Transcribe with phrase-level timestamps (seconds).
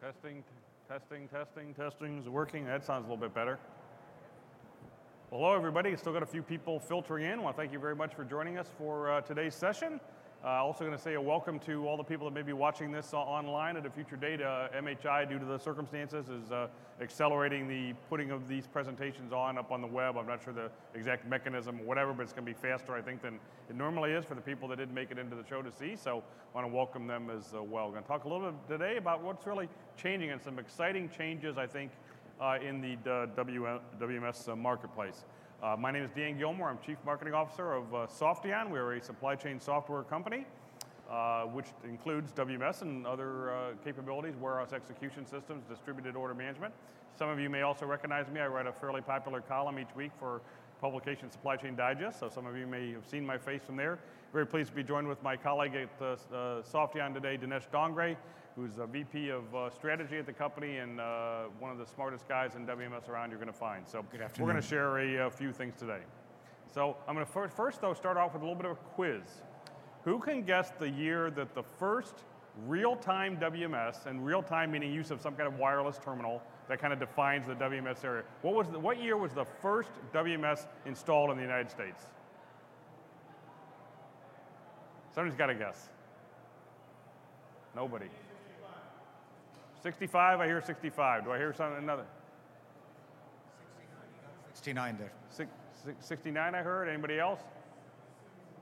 [0.00, 0.44] Testing,
[0.88, 2.18] testing, testing, testing.
[2.18, 2.64] Is it working?
[2.66, 3.58] That sounds a little bit better.
[5.32, 5.96] Well, hello, everybody.
[5.96, 7.40] Still got a few people filtering in.
[7.40, 9.98] To thank you very much for joining us for uh, today's session.
[10.44, 12.92] Uh, also going to say a welcome to all the people that may be watching
[12.92, 14.40] this uh, online at a future date.
[14.40, 16.68] Uh, MHI, due to the circumstances, is uh,
[17.00, 20.16] accelerating the putting of these presentations on up on the web.
[20.16, 23.02] I'm not sure the exact mechanism or whatever, but it's going to be faster, I
[23.02, 25.60] think, than it normally is for the people that didn't make it into the show
[25.60, 25.96] to see.
[25.96, 26.22] So
[26.54, 27.90] I want to welcome them as uh, well.
[27.90, 29.68] Going to talk a little bit today about what's really
[30.00, 31.90] changing and some exciting changes, I think,
[32.40, 32.96] uh, in the
[33.36, 35.24] WMS marketplace.
[35.60, 36.68] Uh, my name is Dan Gilmore.
[36.68, 38.70] I'm Chief Marketing Officer of uh, Softeon.
[38.70, 40.46] We're a supply chain software company,
[41.10, 46.72] uh, which includes WMS and other uh, capabilities, warehouse execution systems, distributed order management.
[47.18, 48.38] Some of you may also recognize me.
[48.38, 50.42] I write a fairly popular column each week for
[50.80, 53.98] publication Supply Chain Digest, so some of you may have seen my face from there.
[54.32, 58.16] Very pleased to be joined with my colleague at uh, Softeon today, Dinesh Dongre,
[58.58, 62.28] who's a VP of uh, strategy at the company and uh, one of the smartest
[62.28, 63.86] guys in WMS around you're going to find.
[63.86, 64.46] So Good afternoon.
[64.46, 66.00] we're going to share a, a, few things today.
[66.74, 68.80] So I'm going to first, first, though, start off with a little bit of a
[68.94, 69.22] quiz.
[70.04, 72.24] Who can guess the year that the first
[72.66, 76.98] real-time WMS, and real-time meaning use of some kind of wireless terminal that kind of
[76.98, 78.24] defines the WMS area.
[78.42, 82.06] What, was the, what year was the first WMS installed in the United States?
[85.14, 85.90] Somebody's got to guess.
[87.76, 88.06] Nobody.
[89.82, 91.24] 65, I hear 65.
[91.24, 92.04] Do I hear something another?
[94.54, 95.12] 69 there.
[95.30, 95.50] Six,
[96.00, 96.88] 69 I heard.
[96.88, 97.40] Anybody else?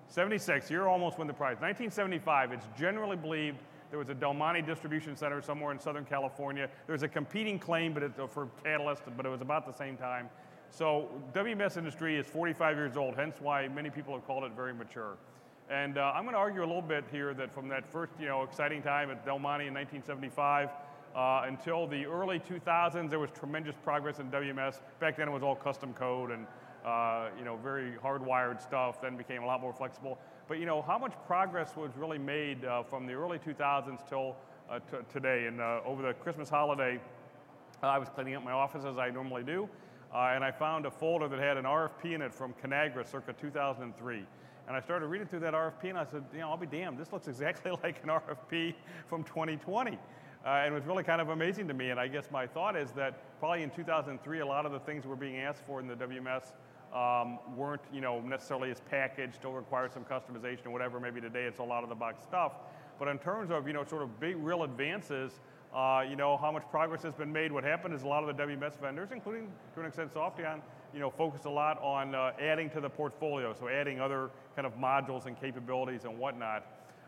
[0.08, 0.70] 76.
[0.70, 1.56] You're almost win the prize.
[1.60, 2.52] 1975.
[2.52, 3.58] It's generally believed
[3.90, 6.68] there was a Del Monte distribution center somewhere in Southern California.
[6.86, 10.28] There's a competing claim, but it's for Catalyst, but it was about the same time.
[10.70, 14.74] So WMS industry is 45 years old, hence why many people have called it very
[14.74, 15.16] mature.
[15.70, 18.26] And uh, I'm going to argue a little bit here that from that first, you
[18.26, 20.70] know, exciting time at Del Monte in 1975
[21.16, 24.80] uh, until the early 2000s, there was tremendous progress in WMS.
[25.00, 26.46] Back then, it was all custom code and
[26.84, 29.00] uh, you know very hardwired stuff.
[29.00, 30.18] Then became a lot more flexible.
[30.46, 34.36] But you know how much progress was really made uh, from the early 2000s till
[34.70, 34.78] uh,
[35.10, 35.46] today.
[35.46, 37.00] And uh, over the Christmas holiday,
[37.82, 39.68] I was cleaning up my office as I normally do,
[40.14, 43.32] uh, and I found a folder that had an RFP in it from Conagra, circa
[43.32, 44.22] 2003.
[44.68, 46.98] And I started reading through that RFP, and I said, you know, I'll be damned,
[46.98, 48.74] this looks exactly like an RFP
[49.06, 49.98] from 2020.
[50.46, 51.90] Uh, and it was really kind of amazing to me.
[51.90, 55.04] And I guess my thought is that probably in 2003, a lot of the things
[55.04, 56.52] were being asked for in the WMS
[56.94, 61.00] um, weren't you know, necessarily as packaged, still required some customization or whatever.
[61.00, 62.52] Maybe today it's a lot of the box stuff.
[62.96, 65.32] But in terms of you know, sort of big, real advances,
[65.74, 67.50] uh, you know, how much progress has been made.
[67.50, 70.60] What happened is a lot of the WMS vendors, including to an extent Softeon,
[70.94, 74.64] you know, focused a lot on uh, adding to the portfolio, so adding other kind
[74.64, 76.64] of modules and capabilities and whatnot.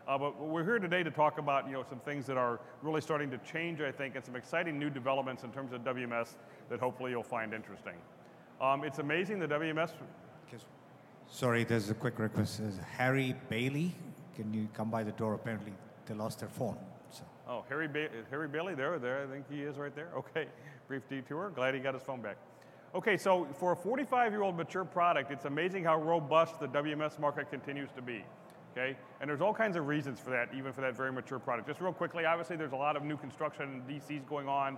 [0.07, 3.01] Uh, but we're here today to talk about you know, some things that are really
[3.01, 6.35] starting to change, I think, and some exciting new developments in terms of WMS
[6.69, 7.93] that hopefully you'll find interesting.
[8.59, 9.91] Um, it's amazing the WMS.
[11.31, 12.59] Sorry, there's a quick request.
[12.97, 13.93] Harry Bailey,
[14.35, 15.35] can you come by the door?
[15.35, 15.73] Apparently,
[16.07, 16.75] they lost their phone.
[17.11, 17.23] So.
[17.47, 19.23] Oh, Harry, ba- Harry Bailey, there, there.
[19.23, 20.09] I think he is right there.
[20.17, 20.47] Okay,
[20.87, 21.51] brief detour.
[21.51, 22.37] Glad he got his phone back.
[22.95, 27.89] Okay, so for a 45-year-old mature product, it's amazing how robust the WMS market continues
[27.95, 28.23] to be
[28.71, 28.97] okay?
[29.21, 31.67] And there's all kinds of reasons for that, even for that very mature product.
[31.67, 34.77] Just real quickly, obviously there's a lot of new construction DCs going on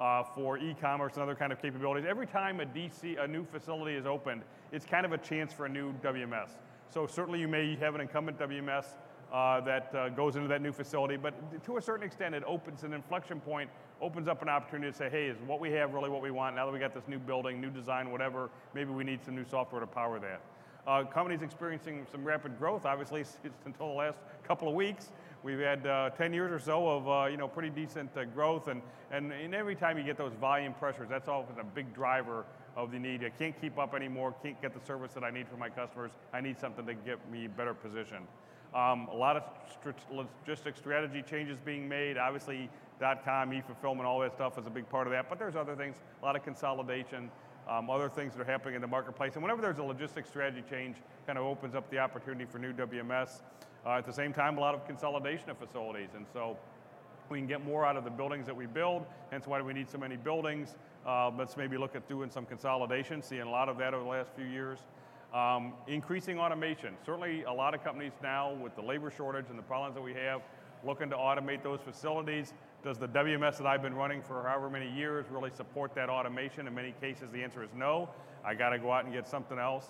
[0.00, 2.06] uh, for e-commerce and other kind of capabilities.
[2.08, 5.66] Every time a DC, a new facility is opened, it's kind of a chance for
[5.66, 6.50] a new WMS.
[6.90, 8.86] So certainly you may have an incumbent WMS
[9.32, 11.34] uh, that uh, goes into that new facility, but
[11.64, 13.68] to a certain extent it opens an inflection point,
[14.00, 16.56] opens up an opportunity to say, hey, is what we have really what we want?
[16.56, 19.44] Now that we got this new building, new design, whatever, maybe we need some new
[19.44, 20.40] software to power that.
[20.88, 25.10] Uh, company's experiencing some rapid growth, obviously, since until the last couple of weeks.
[25.42, 28.68] We've had uh, 10 years or so of uh, you know, pretty decent uh, growth,
[28.68, 32.46] and, and, and every time you get those volume pressures, that's often a big driver
[32.74, 33.22] of the need.
[33.22, 36.12] I can't keep up anymore, can't get the service that I need for my customers.
[36.32, 38.26] I need something to get me better positioned.
[38.74, 39.42] Um, a lot of
[40.10, 42.16] logistics strategy changes being made.
[42.16, 45.54] Obviously, dot .com, e-fulfillment, all that stuff is a big part of that, but there's
[45.54, 47.30] other things, a lot of consolidation
[47.68, 49.34] um, other things that are happening in the marketplace.
[49.34, 52.72] And whenever there's a logistics strategy change, kind of opens up the opportunity for new
[52.72, 53.42] WMS.
[53.86, 56.10] Uh, at the same time, a lot of consolidation of facilities.
[56.16, 56.56] And so
[57.28, 59.74] we can get more out of the buildings that we build, hence why do we
[59.74, 60.76] need so many buildings.
[61.06, 64.10] Uh, let's maybe look at doing some consolidation, seeing a lot of that over the
[64.10, 64.78] last few years.
[65.34, 66.94] Um, increasing automation.
[67.04, 70.14] Certainly a lot of companies now with the labor shortage and the problems that we
[70.14, 70.40] have,
[70.84, 72.54] looking to automate those facilities.
[72.84, 76.68] Does the WMS that I've been running for however many years really support that automation?
[76.68, 78.08] In many cases, the answer is no.
[78.44, 79.88] I got to go out and get something else.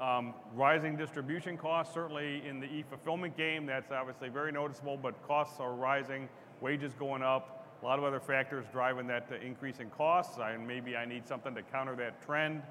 [0.00, 5.58] Um, rising distribution costs, certainly in the e-fulfillment game, that's obviously very noticeable, but costs
[5.58, 6.28] are rising,
[6.60, 7.66] wages going up.
[7.82, 11.26] A lot of other factors driving that uh, increase in costs, and maybe I need
[11.26, 12.62] something to counter that trend.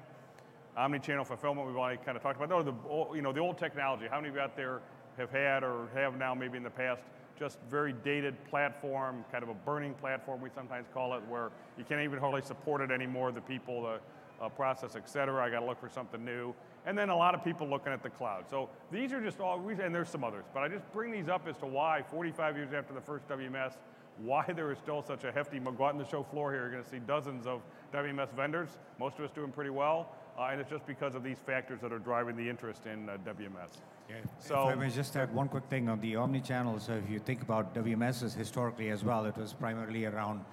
[0.78, 2.50] Omnichannel fulfillment, we've already kind of talked about.
[2.50, 4.06] Oh, the, you know, the old technology.
[4.10, 4.80] How many of you out there
[5.18, 7.02] have had or have now maybe in the past
[7.38, 11.84] just very dated platform, kind of a burning platform we sometimes call it, where you
[11.84, 14.00] can't even hardly support it anymore, the people, the
[14.42, 15.42] uh, process, et cetera.
[15.44, 16.54] I got to look for something new.
[16.84, 18.44] And then a lot of people looking at the cloud.
[18.50, 21.46] So these are just all, and there's some others, but I just bring these up
[21.46, 23.74] as to why 45 years after the first WMS,
[24.18, 26.70] why there is still such a hefty, go out on the show floor here, you're
[26.70, 27.62] going to see dozens of
[27.94, 30.08] WMS vendors, most of us doing pretty well,
[30.38, 33.16] uh, and it's just because of these factors that are driving the interest in uh,
[33.26, 33.80] WMS.
[34.08, 34.16] Yeah.
[34.38, 36.80] So, if I may just add one quick thing on the omni-channel.
[36.80, 40.44] So if you think about WMSs historically as well, it was primarily around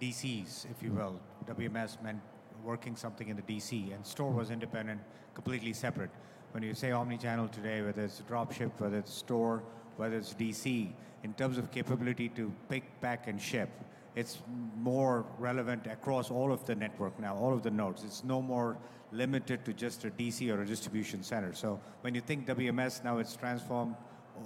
[0.00, 1.20] DCs, if you will.
[1.46, 2.20] WMS meant
[2.64, 5.00] working something in the DC, and store was independent,
[5.34, 6.10] completely separate.
[6.52, 9.62] When you say omni-channel today, whether it's dropship, whether it's store,
[9.96, 10.90] whether it's DC,
[11.22, 13.70] in terms of capability to pick, pack, and ship,
[14.16, 14.38] it's
[14.76, 18.04] more relevant across all of the network now, all of the nodes.
[18.04, 18.76] It's no more
[19.12, 21.52] limited to just a DC or a distribution center.
[21.52, 23.94] So when you think WMS, now it's transformed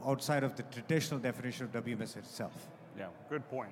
[0.06, 2.68] outside of the traditional definition of WMS itself.
[2.98, 3.70] Yeah, good point.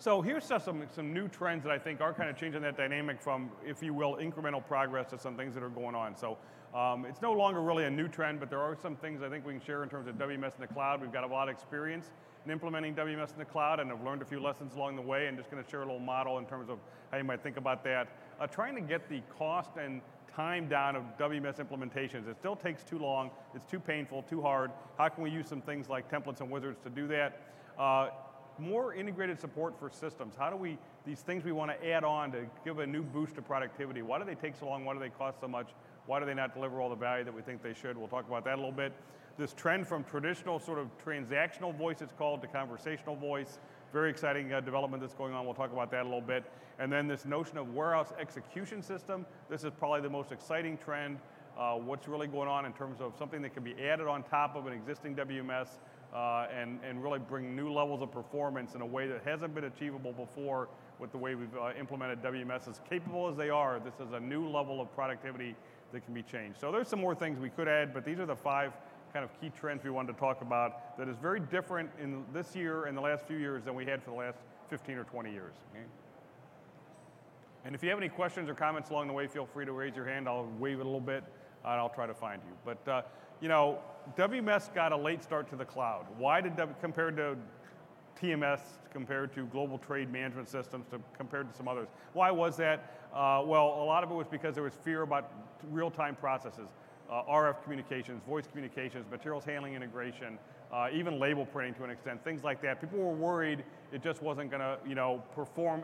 [0.00, 3.20] So here's some, some new trends that I think are kind of changing that dynamic
[3.20, 6.16] from, if you will, incremental progress to some things that are going on.
[6.16, 6.38] So
[6.72, 9.44] um, it's no longer really a new trend, but there are some things I think
[9.44, 11.00] we can share in terms of WMS in the cloud.
[11.00, 12.10] We've got a lot of experience
[12.48, 15.26] in implementing WMS in the cloud and have learned a few lessons along the way
[15.26, 16.78] and just going to share a little model in terms of
[17.10, 18.08] how you might think about that.
[18.40, 20.00] Uh, trying to get the cost and
[20.34, 22.26] time down of WMS implementations.
[22.26, 24.70] It still takes too long, it's too painful, too hard.
[24.96, 27.42] How can we use some things like templates and wizards to do that?
[27.78, 28.08] Uh,
[28.58, 30.34] more integrated support for systems.
[30.38, 33.34] How do we, these things we want to add on to give a new boost
[33.34, 34.86] to productivity, why do they take so long?
[34.86, 35.68] Why do they cost so much?
[36.06, 37.98] Why do they not deliver all the value that we think they should?
[37.98, 38.94] We'll talk about that a little bit.
[39.38, 43.60] This trend from traditional sort of transactional voice, it's called, to conversational voice.
[43.92, 45.44] Very exciting uh, development that's going on.
[45.44, 46.42] We'll talk about that a little bit.
[46.80, 49.24] And then this notion of warehouse execution system.
[49.48, 51.20] This is probably the most exciting trend.
[51.56, 54.56] Uh, what's really going on in terms of something that can be added on top
[54.56, 55.68] of an existing WMS
[56.12, 59.64] uh, and, and really bring new levels of performance in a way that hasn't been
[59.64, 60.68] achievable before
[60.98, 62.68] with the way we've uh, implemented WMS.
[62.68, 65.54] As capable as they are, this is a new level of productivity
[65.92, 66.60] that can be changed.
[66.60, 68.72] So there's some more things we could add, but these are the five
[69.12, 72.54] kind of key trends we wanted to talk about that is very different in this
[72.54, 74.38] year and the last few years than we had for the last
[74.68, 75.54] 15 or 20 years.
[75.72, 75.84] Okay?
[77.64, 79.94] And if you have any questions or comments along the way, feel free to raise
[79.96, 80.28] your hand.
[80.28, 81.24] I'll wave it a little bit
[81.64, 82.54] and I'll try to find you.
[82.64, 83.02] But uh,
[83.40, 83.78] you know,
[84.16, 86.06] WMS got a late start to the cloud.
[86.16, 87.36] Why did w, compared to
[88.20, 88.60] TMS,
[88.92, 91.88] compared to global trade management systems, to, compared to some others?
[92.14, 92.94] Why was that?
[93.12, 95.32] Uh, well, a lot of it was because there was fear about
[95.70, 96.68] real-time processes,
[97.10, 100.38] uh, RF communications, voice communications, materials handling integration,
[100.72, 102.80] uh, even label printing to an extent, things like that.
[102.80, 105.82] People were worried it just wasn't going to, you know, perform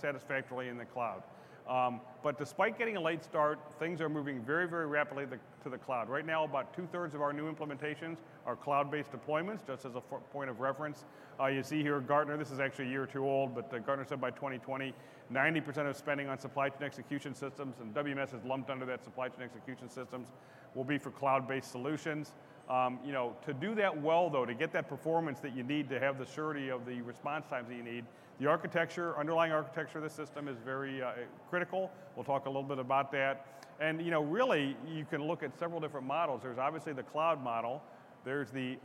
[0.00, 1.22] satisfactorily in the cloud.
[1.68, 5.70] Um, but despite getting a late start, things are moving very, very rapidly the, to
[5.70, 6.08] the cloud.
[6.10, 10.50] Right now, about two-thirds of our new implementations are cloud-based deployments, just as a point
[10.50, 11.04] of reference.
[11.40, 13.78] Uh, you see here Gartner, this is actually a year or two old, but uh,
[13.78, 14.92] Gartner said by 2020,
[15.32, 19.28] 90% of spending on supply chain execution systems, and WMS is lumped under that supply
[19.28, 20.28] chain execution systems,
[20.74, 22.32] will be for cloud-based solutions.
[22.68, 25.88] Um, you know, to do that well though, to get that performance that you need
[25.90, 28.04] to have the surety of the response times that you need,
[28.40, 31.12] the architecture, underlying architecture of the system is very uh,
[31.50, 31.90] critical.
[32.16, 33.46] We'll talk a little bit about that.
[33.80, 36.42] And you know, really, you can look at several different models.
[36.42, 37.82] There's obviously the cloud model.
[38.24, 38.78] There's the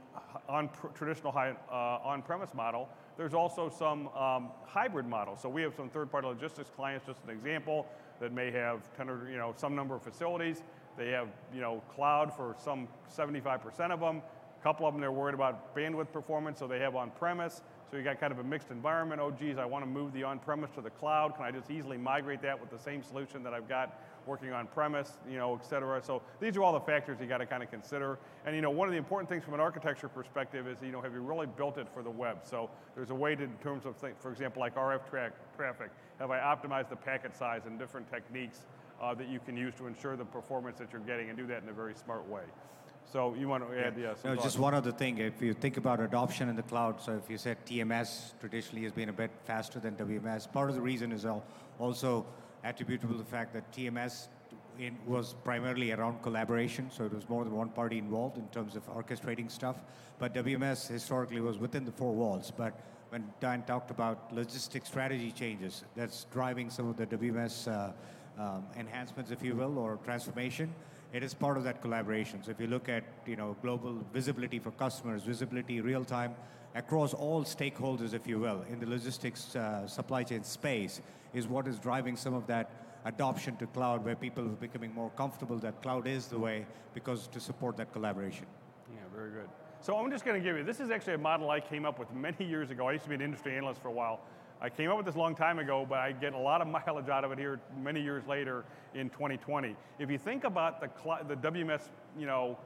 [0.47, 2.89] on traditional high, uh, on-premise model.
[3.17, 5.39] There's also some um, hybrid models.
[5.41, 7.87] So we have some third-party logistics clients, just an example,
[8.19, 10.63] that may have 10 or, you know, some number of facilities.
[10.97, 14.21] They have you know, cloud for some 75% of them.
[14.59, 17.61] A couple of them they're worried about bandwidth performance, so they have on-premise.
[17.89, 19.21] So you got kind of a mixed environment.
[19.21, 21.35] Oh, geez, I want to move the on-premise to the cloud.
[21.35, 25.13] Can I just easily migrate that with the same solution that I've got working on-premise,
[25.29, 26.01] you know, et cetera.
[26.03, 28.19] So these are all the factors you got to kind of consider.
[28.45, 31.01] And you know, one of the important things from an architecture perspective is, you know,
[31.01, 32.39] have you really built it for the web?
[32.43, 35.91] So there's a way to, in terms of, things, for example, like RF tra traffic,
[36.19, 38.65] have I optimized the packet size and different techniques
[39.01, 41.63] uh, that you can use to ensure the performance that you're getting and do that
[41.63, 42.43] in a very smart way.
[43.11, 45.17] So you want to add yeah, no, just one other thing.
[45.17, 48.91] If you think about adoption in the cloud, so if you said TMS traditionally has
[48.91, 51.25] been a bit faster than WMS, part of the reason is
[51.79, 52.23] also
[52.63, 54.27] attributable to the fact that TMS
[54.79, 58.75] in, was primarily around collaboration, so it was more than one party involved in terms
[58.75, 59.77] of orchestrating stuff.
[60.19, 62.51] But WMS historically was within the four walls.
[62.55, 67.91] But when Dan talked about logistic strategy changes, that's driving some of the WMS uh,
[68.41, 70.73] um, enhancements, if you will, or transformation
[71.11, 72.43] it is part of that collaboration.
[72.43, 76.35] So if you look at you know global visibility for customers, visibility real time,
[76.75, 81.01] across all stakeholders, if you will, in the logistics uh, supply chain space
[81.33, 82.71] is what is driving some of that
[83.05, 87.27] adoption to cloud where people are becoming more comfortable that cloud is the way because
[87.27, 88.45] to support that collaboration.
[88.93, 89.49] Yeah, very good.
[89.81, 91.99] So I'm just going to give you, this is actually a model I came up
[91.99, 92.87] with many years ago.
[92.87, 94.19] I used to be an industry analyst for a while.
[94.61, 96.67] I came up with this a long time ago, but I get a lot of
[96.85, 99.75] mileage out of it here many years later in 2020.
[99.99, 100.89] If you think about the,
[101.27, 101.83] the WMS,
[102.17, 102.57] you know,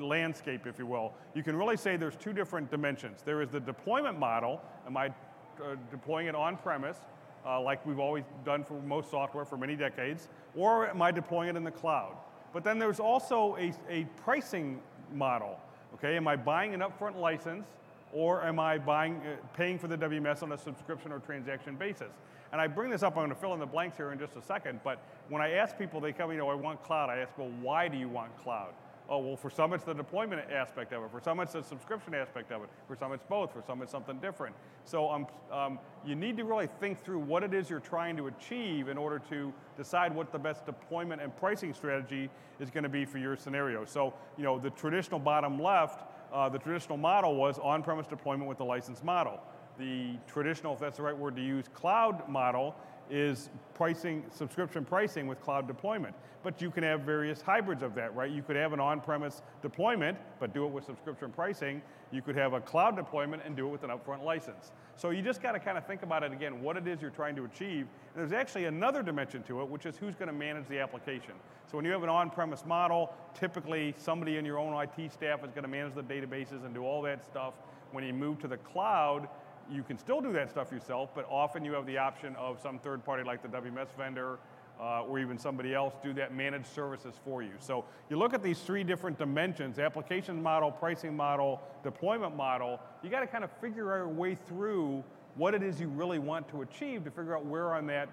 [0.00, 3.20] landscape, if you will, you can really say there's two different dimensions.
[3.24, 6.98] There is the deployment model, am I uh, deploying it on premise,
[7.44, 11.50] uh, like we've always done for most software for many decades, or am I deploying
[11.50, 12.16] it in the cloud?
[12.52, 14.80] But then there's also a, a pricing
[15.12, 15.58] model.
[15.94, 17.66] Okay, am I buying an upfront license
[18.12, 22.12] or am I buying, uh, paying for the WMS on a subscription or transaction basis?
[22.52, 24.36] And I bring this up, I'm going to fill in the blanks here in just
[24.36, 27.18] a second, but when I ask people, they come, you know, I want cloud, I
[27.18, 28.74] ask, well, why do you want cloud?
[29.08, 31.10] Oh, well, for some it's the deployment aspect of it.
[31.10, 32.70] For some it's the subscription aspect of it.
[32.86, 33.52] For some it's both.
[33.52, 34.54] For some it's something different.
[34.84, 38.28] So um, um, you need to really think through what it is you're trying to
[38.28, 42.30] achieve in order to decide what the best deployment and pricing strategy
[42.60, 43.84] is going to be for your scenario.
[43.84, 48.58] So, you know, the traditional bottom left, uh, the traditional model was on-premise deployment with
[48.58, 49.40] the license model.
[49.78, 52.74] The traditional, if that's the right word to use, cloud model
[53.10, 56.14] is pricing, subscription pricing with cloud deployment.
[56.42, 58.30] But you can have various hybrids of that, right?
[58.30, 61.80] You could have an on-premise deployment, but do it with subscription pricing.
[62.10, 64.72] You could have a cloud deployment and do it with an upfront license.
[64.96, 67.10] So you just got to kind of think about it again, what it is you're
[67.10, 67.86] trying to achieve.
[68.14, 71.34] And there's actually another dimension to it, which is who's going to manage the application.
[71.70, 75.52] So when you have an on-premise model, typically somebody in your own IT staff is
[75.52, 77.54] going to manage the databases and do all that stuff.
[77.92, 79.28] When you move to the cloud,
[79.70, 82.78] you can still do that stuff yourself, but often you have the option of some
[82.78, 84.38] third party like the WMS vendor
[84.80, 87.52] uh, or even somebody else do that managed services for you.
[87.60, 93.10] So you look at these three different dimensions, application model, pricing model, deployment model, you
[93.10, 95.04] got to kind of figure your way through
[95.36, 98.08] what it is you really want to achieve to figure out where on that,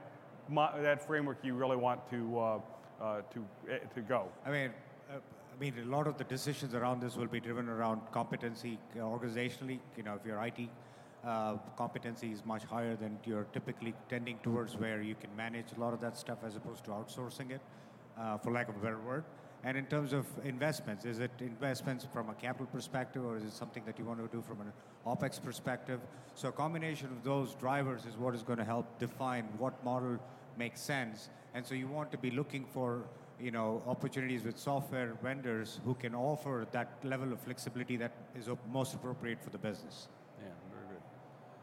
[0.49, 2.59] that framework you really want to, uh,
[3.01, 4.27] uh, to, uh, to go.
[4.45, 4.71] I mean,
[5.09, 8.79] uh, I mean, a lot of the decisions around this will be driven around competency
[8.95, 9.79] organizationally.
[9.97, 10.69] You know, if you're IT
[11.25, 15.79] uh, competency is much higher than you're typically tending towards where you can manage a
[15.79, 17.61] lot of that stuff as opposed to outsourcing it,
[18.17, 19.23] uh, for lack of a better word.
[19.63, 23.51] And in terms of investments, is it investments from a capital perspective or is it
[23.51, 24.71] something that you want to do from an
[25.05, 25.99] OPEX perspective?
[26.35, 30.17] So a combination of those drivers is what is going to help define what model
[30.57, 31.29] makes sense.
[31.53, 33.03] And so you want to be looking for
[33.41, 38.49] you know, opportunities with software vendors who can offer that level of flexibility that is
[38.71, 40.07] most appropriate for the business.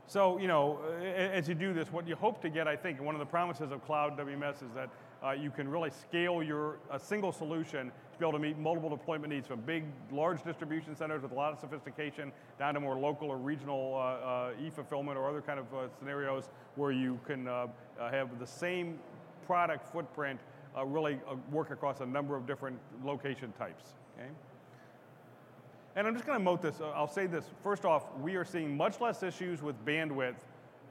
[0.09, 3.17] So, you know, as you do this, what you hope to get, I think, one
[3.17, 4.89] of the promises of Cloud WMS is that
[5.25, 8.89] uh, you can really scale your a single solution to be able to meet multiple
[8.89, 12.97] deployment needs from big, large distribution centers with a lot of sophistication down to more
[12.97, 17.49] local or regional uh, uh, e-fulfillment or other kind of uh, scenarios where you can
[17.49, 17.67] uh,
[17.99, 19.01] uh, have the same
[19.45, 20.39] product footprint
[20.85, 21.19] really
[21.51, 23.95] work across a number of different location types.
[24.19, 24.29] Okay?
[25.97, 26.79] And I'm just going to note this.
[26.79, 27.47] Uh, I'll say this.
[27.62, 30.37] First off, we are seeing much less issues with bandwidth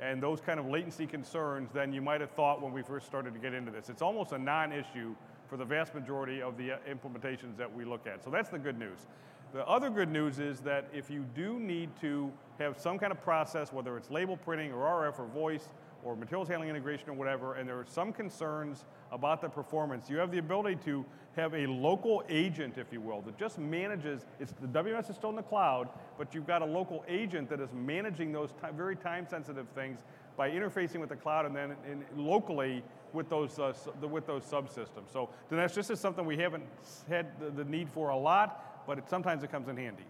[0.01, 3.33] and those kind of latency concerns than you might have thought when we first started
[3.35, 3.87] to get into this.
[3.87, 5.15] It's almost a non-issue
[5.47, 8.23] for the vast majority of the uh, implementations that we look at.
[8.23, 9.05] So that's the good news.
[9.53, 13.21] The other good news is that if you do need to have some kind of
[13.21, 15.69] process, whether it's label printing or RF or voice
[16.05, 20.17] or materials handling integration or whatever, and there are some concerns about the performance, you
[20.17, 21.03] have the ability to
[21.35, 25.31] have a local agent, if you will, that just manages, it's the WMS is still
[25.31, 29.27] in the cloud, but you've got a local agent that is managing those very time
[29.27, 30.03] sensitive things
[30.37, 33.73] by interfacing with the cloud and then in, locally with those, uh,
[34.07, 35.11] with those subsystems.
[35.11, 36.65] So Dinesh, this is something we haven't
[37.09, 40.03] had the, the need for a lot, but it, sometimes it comes in handy.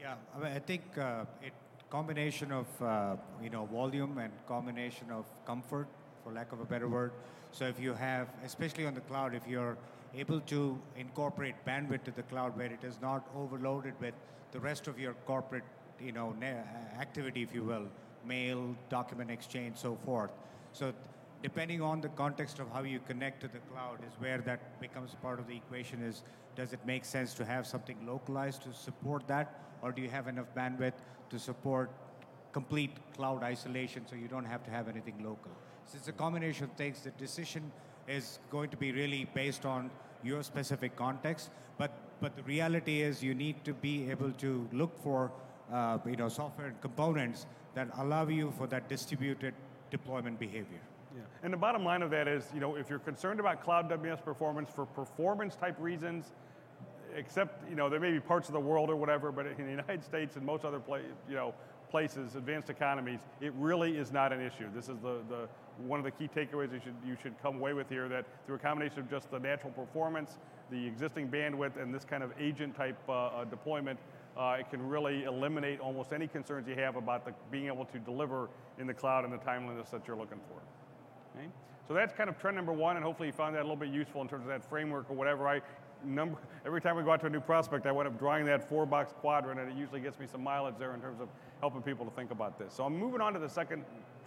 [0.00, 1.52] Yeah, I, mean, I think uh, it
[1.90, 5.88] combination of uh, you know volume and combination of comfort,
[6.22, 7.12] for lack of a better word.
[7.52, 9.78] So if you have, especially on the cloud, if you're
[10.14, 14.14] able to incorporate bandwidth to the cloud where it is not overloaded with
[14.52, 15.64] the rest of your corporate
[16.00, 16.34] you know
[16.98, 17.86] activity, if you will,
[18.24, 20.32] mail, document exchange, so forth.
[20.72, 20.92] So
[21.42, 25.14] depending on the context of how you connect to the cloud is where that becomes
[25.22, 26.22] part of the equation is
[26.54, 30.26] does it make sense to have something localized to support that or do you have
[30.26, 30.94] enough bandwidth
[31.30, 31.90] to support
[32.56, 35.50] complete cloud isolation so you don't have to have anything local.
[35.86, 37.00] So it's a combination of things.
[37.00, 37.70] The decision
[38.08, 39.90] is going to be really based on
[40.22, 41.90] your specific context, but,
[42.22, 45.30] but the reality is you need to be able to look for
[45.70, 49.52] uh, you know, software components that allow you for that distributed
[49.90, 50.80] deployment behavior.
[51.16, 51.22] Yeah.
[51.42, 54.22] And the bottom line of that is, you know, if you're concerned about cloud WMS
[54.22, 56.32] performance for performance type reasons,
[57.14, 59.70] except, you know, there may be parts of the world or whatever, but in the
[59.70, 60.80] United States and most other
[61.28, 61.54] you know,
[61.90, 64.66] places, advanced economies, it really is not an issue.
[64.74, 67.72] This is the, the one of the key takeaways you should, you should come away
[67.72, 70.38] with here that through a combination of just the natural performance,
[70.70, 73.98] the existing bandwidth, and this kind of agent type uh, uh, deployment,
[74.36, 77.98] uh, it can really eliminate almost any concerns you have about the, being able to
[78.00, 80.60] deliver in the cloud and the timeliness that you're looking for.
[81.36, 81.48] Okay?
[81.88, 83.90] So that's kind of trend number one, and hopefully you found that a little bit
[83.90, 85.46] useful in terms of that framework or whatever.
[85.46, 85.60] I
[86.04, 88.68] number every time we go out to a new prospect, I wind up drawing that
[88.68, 91.28] four box quadrant, and it usually gets me some mileage there in terms of
[91.60, 92.74] helping people to think about this.
[92.74, 93.84] So I'm moving on to the second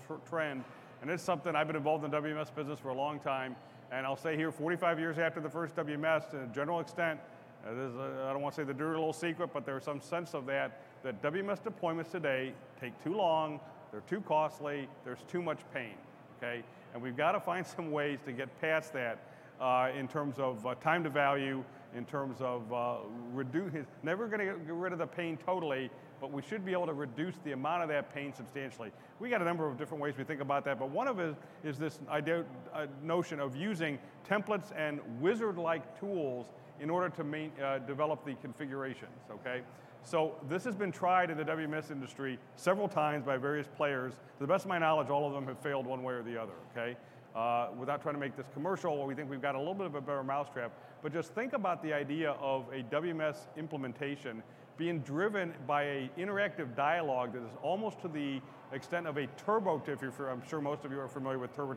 [0.07, 0.63] tr trend,
[1.01, 3.55] and it's something I've been involved in WMS business for a long time,
[3.91, 7.19] and I'll say here, 45 years after the first WMS, to a general extent,
[7.65, 10.45] uh, I don't want to say the dirty little secret, but there's some sense of
[10.45, 13.59] that, that WMS deployments today take too long,
[13.91, 15.95] they're too costly, there's too much pain,
[16.37, 16.63] okay?
[16.93, 19.19] And we've got to find some ways to get past that
[19.59, 21.63] uh, in terms of uh, time to value,
[21.95, 22.97] in terms of uh,
[23.33, 25.89] reduce, never going to get rid of the pain totally,
[26.21, 28.91] but we should be able to reduce the amount of that pain substantially.
[29.19, 31.35] We got a number of different ways we think about that, but one of it
[31.63, 33.97] is this idea, uh, notion of using
[34.29, 36.47] templates and wizard-like tools
[36.79, 39.61] in order to main, uh, develop the configurations, okay?
[40.03, 44.13] So this has been tried in the WMS industry several times by various players.
[44.13, 46.41] To the best of my knowledge, all of them have failed one way or the
[46.41, 46.97] other, okay?
[47.35, 49.95] Uh, without trying to make this commercial, we think we've got a little bit of
[49.95, 50.71] a better mousetrap,
[51.03, 54.41] but just think about the idea of a WMS implementation
[54.77, 58.41] being driven by an interactive dialogue that is almost to the
[58.71, 60.19] extent of a TurboTax.
[60.31, 61.75] I'm sure most of you are familiar with Turbo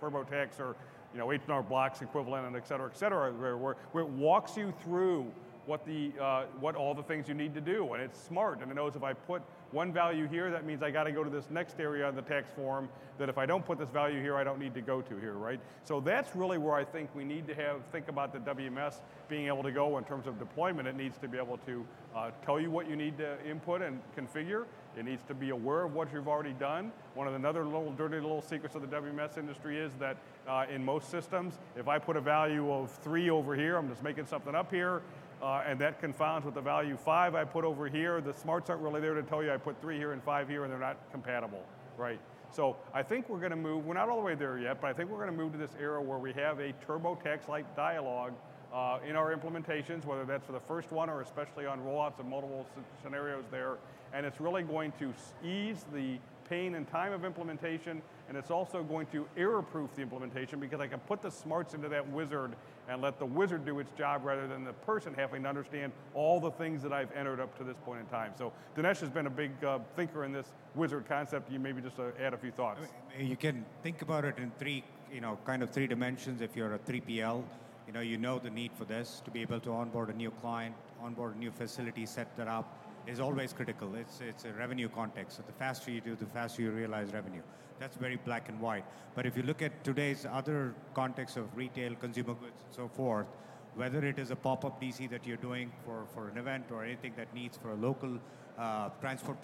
[0.00, 0.76] TurboTax or
[1.12, 4.74] you know, H&R Block's equivalent and et cetera, et cetera, where, where it walks you
[4.82, 5.26] through
[5.66, 7.92] what, the, uh, what all the things you need to do.
[7.94, 9.42] And it's smart, and it knows if I put
[9.72, 12.22] one value here, that means I got to go to this next area on the
[12.22, 15.00] tax form, that if I don't put this value here, I don't need to go
[15.02, 15.60] to here, right?
[15.84, 19.46] So that's really where I think we need to have, think about the WMS being
[19.46, 20.86] able to go in terms of deployment.
[20.88, 24.00] It needs to be able to uh, tell you what you need to input and
[24.16, 24.64] configure.
[24.96, 26.92] It needs to be aware of what you've already done.
[27.14, 30.16] One of the other little dirty little secrets of the WMS industry is that
[30.48, 34.02] uh, in most systems, if I put a value of three over here, I'm just
[34.04, 35.02] making something up here,
[35.44, 38.22] uh, and that confounds with the value five I put over here.
[38.22, 40.64] The smarts aren't really there to tell you I put three here and five here
[40.64, 41.62] and they're not compatible,
[41.98, 42.18] right?
[42.50, 44.88] So I think we're going to move, we're not all the way there yet, but
[44.88, 48.32] I think we're going to move to this era where we have a TurboTax-like dialogue
[48.72, 52.26] uh, in our implementations, whether that's for the first one or especially on rollouts of
[52.26, 52.66] multiple
[53.02, 53.76] scenarios there.
[54.14, 55.12] And it's really going to
[55.46, 56.16] ease the
[56.48, 60.86] pain and time of implementation, and it's also going to error-proof the implementation because I
[60.86, 62.52] can put the smarts into that wizard
[62.88, 66.40] and let the wizard do its job rather than the person having to understand all
[66.40, 68.32] the things that I've entered up to this point in time.
[68.36, 71.50] So Dinesh has been a big uh, thinker in this wizard concept.
[71.50, 72.80] You maybe just uh, add a few thoughts.
[73.18, 76.40] You can think about it in three, you know, kind of three dimensions.
[76.40, 77.42] If you're a 3PL,
[77.86, 80.30] you know, you know the need for this to be able to onboard a new
[80.30, 83.94] client, onboard a new facility, set that up is always critical.
[83.94, 85.36] It's, it's a revenue context.
[85.36, 87.42] So the faster you do, the faster you realize revenue.
[87.78, 88.84] That's very black and white.
[89.14, 93.26] But if you look at today's other context of retail, consumer goods, and so forth,
[93.74, 97.12] whether it is a pop-up DC that you're doing for, for an event or anything
[97.16, 98.18] that needs for a local
[98.58, 99.38] uh, transport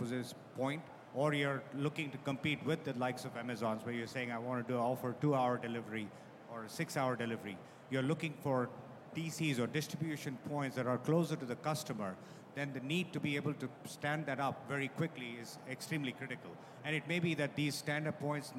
[0.56, 0.82] point,
[1.14, 4.64] or you're looking to compete with the likes of Amazon's where you're saying, I want
[4.64, 6.08] to do offer two-hour delivery
[6.52, 7.58] or six-hour delivery.
[7.90, 8.70] You're looking for
[9.16, 12.14] DCs or distribution points that are closer to the customer
[12.54, 16.50] then the need to be able to stand that up very quickly is extremely critical.
[16.84, 18.52] And it may be that these stand-up points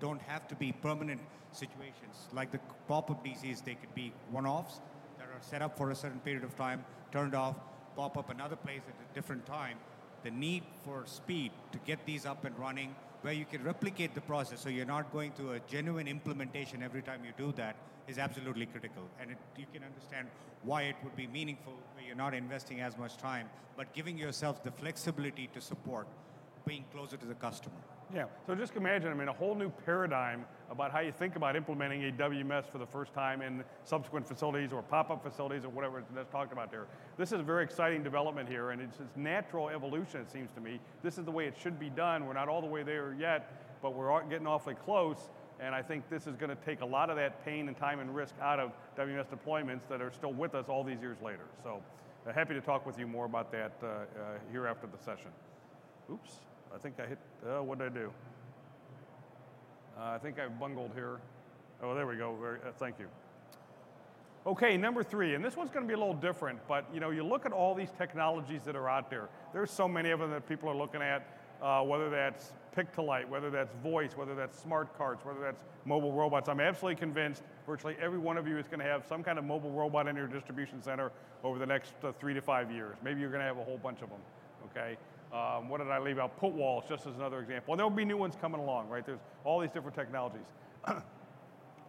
[0.00, 1.20] don't have to be permanent
[1.52, 2.28] situations.
[2.32, 4.80] Like the pop-up DCs, they could be one-offs
[5.18, 7.56] that are set up for a certain period of time, turned off,
[7.96, 9.78] pop up another place at a different time.
[10.22, 12.94] The need for speed to get these up and running,
[13.24, 17.00] where you can replicate the process so you're not going to a genuine implementation every
[17.00, 17.74] time you do that,
[18.06, 19.02] is absolutely critical.
[19.18, 20.28] And it, you can understand
[20.62, 24.62] why it would be meaningful where you're not investing as much time, but giving yourself
[24.62, 26.06] the flexibility to support
[26.66, 27.80] being closer to the customer.
[28.14, 31.56] Yeah, so just imagine, I mean, a whole new paradigm about how you think about
[31.56, 36.04] implementing a WMS for the first time in subsequent facilities or pop-up facilities or whatever
[36.14, 36.86] that's talked about there.
[37.18, 40.60] This is a very exciting development here, and it's, it's natural evolution, it seems to
[40.60, 40.78] me.
[41.02, 42.24] This is the way it should be done.
[42.24, 45.28] We're not all the way there yet, but we're getting awfully close.
[45.58, 47.98] And I think this is going to take a lot of that pain and time
[47.98, 51.46] and risk out of WMS deployments that are still with us all these years later.
[51.64, 51.82] So
[52.28, 54.04] uh, happy to talk with you more about that uh, uh,
[54.52, 55.30] here after the session.
[56.12, 56.32] Oops,
[56.74, 58.12] I think I hit, uh, what did I do?
[59.96, 61.20] Uh, I think I bungled here.
[61.82, 63.06] Oh, there we go, uh, thank you.
[64.46, 67.10] Okay, number three, and this one's going to be a little different, but you know,
[67.10, 69.28] you look at all these technologies that are out there.
[69.52, 73.02] There's so many of them that people are looking at uh, whether that's pick to
[73.02, 76.48] light, whether that's voice, whether that's smart carts, whether that's mobile robots.
[76.48, 79.44] I'm absolutely convinced virtually every one of you is going to have some kind of
[79.44, 81.10] mobile robot in your distribution center
[81.42, 82.96] over the next uh, three to five years.
[83.02, 84.20] Maybe you're going to have a whole bunch of them,
[84.70, 84.98] okay?
[85.34, 86.36] Um, what did I leave out?
[86.38, 87.74] Put walls, just as another example.
[87.74, 89.04] And there will be new ones coming along, right?
[89.04, 90.46] There's all these different technologies.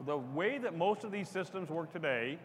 [0.05, 2.39] the way that most of these systems work today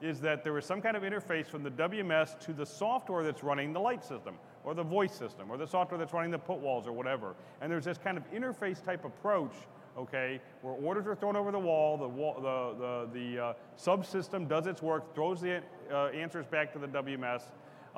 [0.00, 3.42] is that there is some kind of interface from the WMS to the software that's
[3.42, 6.58] running the light system, or the voice system, or the software that's running the put
[6.58, 7.34] walls, or whatever.
[7.60, 9.52] And there's this kind of interface type approach,
[9.98, 14.48] okay, where orders are thrown over the wall, the, wall, the, the, the uh, subsystem
[14.48, 17.42] does its work, throws the uh, answers back to the WMS,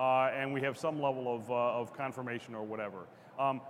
[0.01, 3.07] and we have some level of, uh, of confirmation or whatever.
[3.39, 3.61] Um,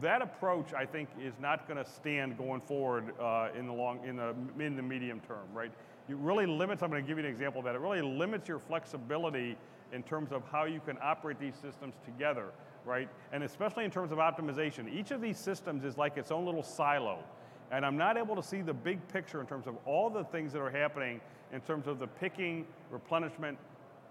[0.00, 4.00] that approach, I think, is not going to stand going forward uh, in the long,
[4.04, 5.72] in the in the medium term, right?
[6.08, 6.82] It really limits.
[6.82, 7.74] I'm going to give you an example of that.
[7.74, 9.56] It really limits your flexibility
[9.92, 12.46] in terms of how you can operate these systems together,
[12.84, 13.08] right?
[13.32, 14.92] And especially in terms of optimization.
[14.92, 17.18] Each of these systems is like its own little silo,
[17.72, 20.52] and I'm not able to see the big picture in terms of all the things
[20.52, 21.20] that are happening
[21.52, 23.58] in terms of the picking, replenishment,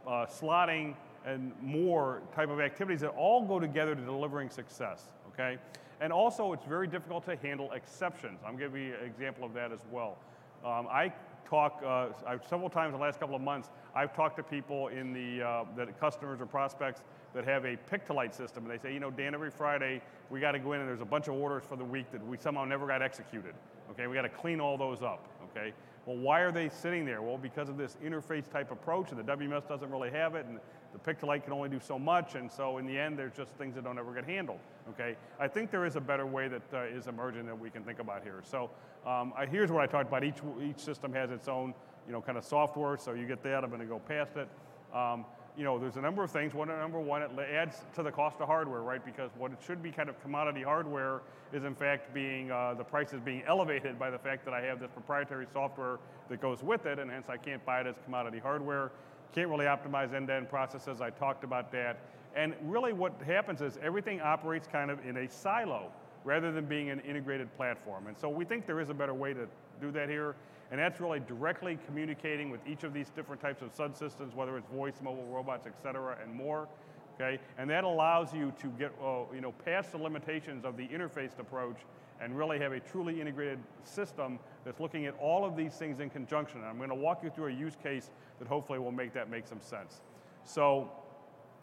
[0.08, 0.96] uh, slotting,
[1.28, 5.58] and more type of activities that all go together to delivering success, okay?
[6.00, 8.40] And also, it's very difficult to handle exceptions.
[8.46, 10.18] I'm going to give you an example of that as well.
[10.64, 11.12] Um, I
[11.48, 12.08] talk uh,
[12.50, 13.70] several times in the last couple of months.
[13.94, 17.02] I've talked to people in the uh, that customers or prospects
[17.34, 20.02] that have a pick to light system, and they say, you know, Dan, every Friday
[20.30, 22.26] we got to go in and there's a bunch of orders for the week that
[22.26, 23.54] we somehow never got executed.
[23.92, 25.28] Okay, we got to clean all those up.
[25.52, 25.74] Okay,
[26.08, 27.22] well, why are they sitting there?
[27.22, 30.58] Well, because of this interface type approach, and the WMS doesn't really have it, and
[30.94, 33.34] the pick to light can only do so much, and so in the end, there's
[33.34, 34.60] just things that don't ever get handled.
[34.92, 37.84] Okay, I think there is a better way that uh, is emerging that we can
[37.84, 38.42] think about here.
[38.50, 38.70] So
[39.06, 40.24] um, I, here's what I talked about.
[40.24, 41.74] Each each system has its own,
[42.08, 42.96] you know, kind of software.
[42.96, 43.66] So you get that.
[43.66, 44.48] I'm going to go past it.
[44.96, 45.26] Um,
[45.58, 46.54] you know, there's a number of things.
[46.54, 49.04] One, number one, it adds to the cost of hardware, right?
[49.04, 52.84] Because what it should be kind of commodity hardware is in fact being, uh, the
[52.84, 55.98] price is being elevated by the fact that I have this proprietary software
[56.30, 58.92] that goes with it, and hence I can't buy it as commodity hardware.
[59.34, 61.02] Can't really optimize end-to-end processes.
[61.02, 62.00] I talked about that.
[62.36, 65.92] And really what happens is everything operates kind of in a silo
[66.24, 68.08] rather than being an integrated platform.
[68.08, 69.48] And so we think there is a better way to
[69.82, 70.36] do that here.
[70.72, 74.70] And that's really directly communicating with each of these different types of subsystems, whether it's
[74.70, 76.68] voice, mobile robots, et cetera, and more.
[77.16, 77.40] Okay?
[77.58, 81.40] And that allows you to get uh, you know, past the limitations of the interfaced
[81.40, 81.78] approach
[82.20, 86.10] and really have a truly integrated system that's looking at all of these things in
[86.10, 86.60] conjunction.
[86.60, 89.30] And I'm going to walk you through a use case that hopefully will make that
[89.30, 90.02] make some sense.
[90.44, 90.92] So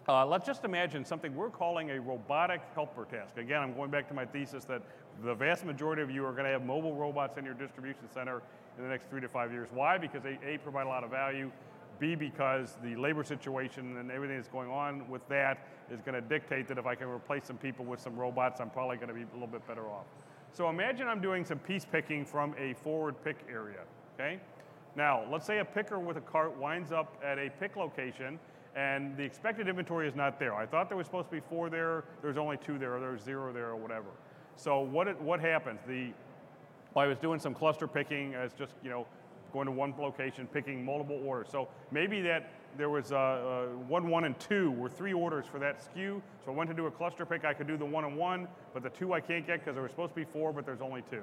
[0.09, 3.37] uh, let's just imagine something we're calling a robotic helper task.
[3.37, 4.83] Again, I'm going back to my thesis that
[5.23, 8.43] the vast majority of you are going to have mobile robots in your distribution center
[8.76, 9.68] in the next three to five years.
[9.72, 9.98] Why?
[9.98, 11.50] Because they A, provide a lot of value,
[11.98, 16.20] B, because the labor situation and everything that's going on with that is going to
[16.20, 19.14] dictate that if I can replace some people with some robots, I'm probably going to
[19.14, 20.06] be a little bit better off.
[20.52, 23.80] So imagine I'm doing some piece picking from a forward pick area,
[24.14, 24.40] okay?
[24.96, 28.38] Now, let's say a picker with a cart winds up at a pick location
[28.76, 30.54] and the expected inventory is not there.
[30.54, 33.22] I thought there was supposed to be four there, there's only two there, or there's
[33.22, 34.08] zero there, or whatever.
[34.56, 35.80] So what, it, what happens?
[35.87, 36.12] The
[36.96, 39.07] I was doing some cluster picking as just, you know,
[39.52, 41.48] going to one location, picking multiple orders.
[41.50, 45.59] So maybe that there was uh, uh, one, one, and two were three orders for
[45.61, 46.20] that SKU.
[46.44, 47.44] So I went to do a cluster pick.
[47.44, 49.83] I could do the one and one, but the two I can't get because there
[49.83, 51.22] was supposed to be four, but there's only two.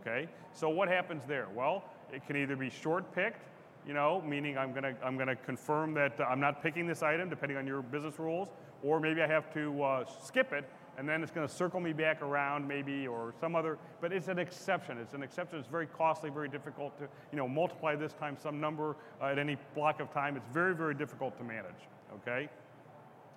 [0.00, 0.28] Okay.
[0.52, 1.48] So what happens there?
[1.54, 3.42] Well, it can either be short picked,
[3.86, 7.58] you know, meaning I'm gonna I'm gonna confirm that I'm not picking this item depending
[7.58, 8.48] on your business rules,
[8.82, 11.92] or maybe I have to uh, skip it and then it's going to circle me
[11.92, 14.98] back around maybe or some other, but it's an exception.
[14.98, 15.58] It's an exception.
[15.58, 19.38] It's very costly, very difficult to, you know, multiply this times some number uh, at
[19.38, 20.36] any block of time.
[20.36, 22.48] It's very, very difficult to manage, okay?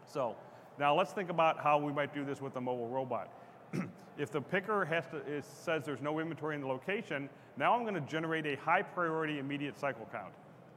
[0.06, 0.36] So
[0.78, 3.30] now let's think about how we might do this with a mobile robot.
[4.18, 7.84] if the picker has to, is, says there's no inventory in the location, now I'm
[7.84, 10.34] going to generate a high priority immediate cycle count,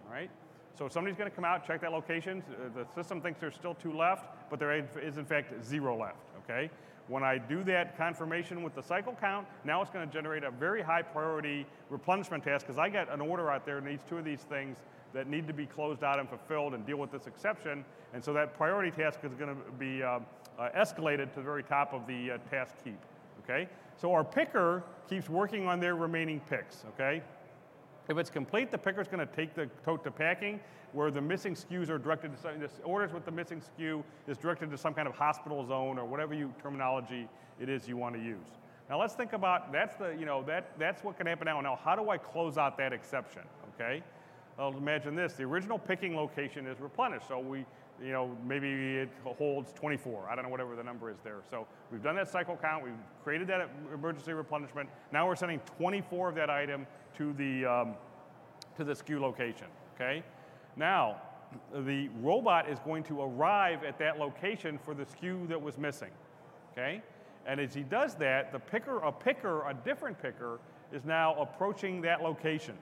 [0.06, 0.30] all right?
[0.78, 2.44] So somebody's going to come out, check that location.
[2.50, 6.25] Uh, the system thinks there's still two left, but there is in fact zero left
[6.48, 6.70] okay?
[7.08, 10.50] When I do that confirmation with the cycle count, now it's going to generate a
[10.50, 14.18] very high priority replenishment task because I got an order out there that needs two
[14.18, 14.78] of these things
[15.14, 17.84] that need to be closed out and fulfilled and deal with this exception.
[18.12, 20.18] And so that priority task is going to be uh,
[20.58, 22.98] uh, escalated to the very top of the uh, task heap,
[23.44, 23.68] okay?
[23.96, 27.22] So our picker keeps working on their remaining picks, okay?
[28.08, 30.60] If it's complete, the picker is going to take the tote to packing,
[30.92, 34.36] where the missing SKUs are directed to some, this orders with the missing SKU is
[34.38, 37.28] directed to some kind of hospital zone or whatever you terminology
[37.60, 38.46] it is you want to use.
[38.88, 41.60] Now let's think about that's the you know that that's what can happen now.
[41.60, 43.42] Now how do I close out that exception?
[43.74, 44.00] Okay,
[44.56, 47.66] well imagine this: the original picking location is replenished, so we
[48.02, 50.28] you know, maybe it holds 24.
[50.30, 51.38] I don't know, whatever the number is there.
[51.50, 52.84] So we've done that cycle count.
[52.84, 52.92] We've
[53.24, 54.88] created that emergency replenishment.
[55.12, 56.86] Now we're sending 24 of that item
[57.16, 57.94] to the, um,
[58.76, 60.22] to the SKU location, okay?
[60.76, 61.20] Now,
[61.74, 66.10] the robot is going to arrive at that location for the SKU that was missing,
[66.72, 67.02] okay?
[67.46, 70.58] And as he does that, the picker, a picker, a different picker,
[70.92, 72.74] is now approaching that location.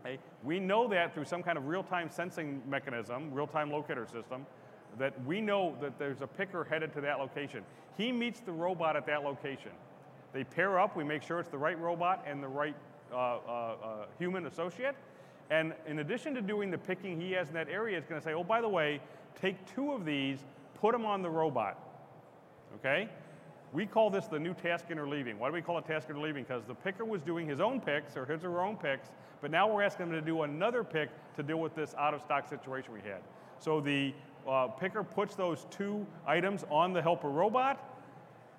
[0.00, 0.18] Okay?
[0.42, 4.46] We know that through some kind of real-time sensing mechanism, real-time locator system,
[4.98, 7.62] that we know that there's a picker headed to that location.
[7.96, 9.72] He meets the robot at that location.
[10.32, 12.76] They pair up, we make sure it's the right robot and the right
[13.14, 14.96] Uh, uh, uh, human associate.
[15.48, 18.24] And in addition to doing the picking he has in that area, it's going to
[18.24, 19.00] say, oh, by the way,
[19.40, 20.40] take two of these,
[20.80, 21.78] put them on the robot.
[22.76, 23.08] Okay?
[23.72, 25.38] We call this the new task interleaving.
[25.38, 26.46] Why do we call it task interleaving?
[26.48, 29.50] Because the picker was doing his own picks or his or her own picks, but
[29.52, 32.48] now we're asking him to do another pick to deal with this out of stock
[32.48, 33.20] situation we had.
[33.60, 34.12] So the
[34.48, 37.78] uh, picker puts those two items on the helper robot,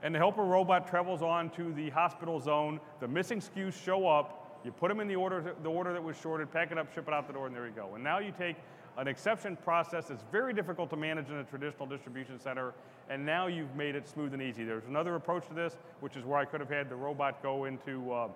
[0.01, 2.79] and the helper robot travels on to the hospital zone.
[3.01, 4.43] The missing SKUs show up.
[4.65, 7.07] You put them in the order, the order that was shorted, pack it up, ship
[7.07, 7.93] it out the door, and there you go.
[7.93, 8.55] And now you take
[8.97, 12.73] an exception process that's very difficult to manage in a traditional distribution center,
[13.09, 14.63] and now you've made it smooth and easy.
[14.63, 17.65] There's another approach to this, which is where I could have had the robot go
[17.65, 18.27] into uh,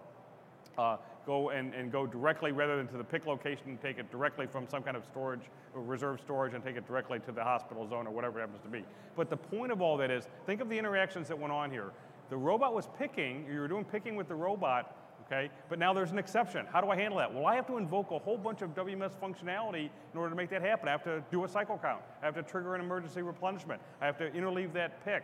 [0.78, 4.12] uh, go and, and go directly rather than to the pick location and take it
[4.12, 5.42] directly from some kind of storage
[5.74, 8.62] or reserve storage and take it directly to the hospital zone or whatever it happens
[8.62, 8.84] to be.
[9.16, 11.92] But the point of all that is think of the interactions that went on here.
[12.30, 14.96] The robot was picking, you were doing picking with the robot,
[15.32, 15.50] okay?
[15.70, 16.66] But now there's an exception.
[16.72, 17.34] How do I handle that?
[17.34, 20.50] Well, I have to invoke a whole bunch of WMS functionality in order to make
[20.50, 20.88] that happen.
[20.88, 22.02] I have to do a cycle count.
[22.22, 23.82] I have to trigger an emergency replenishment.
[24.02, 25.24] I have to interleave that pick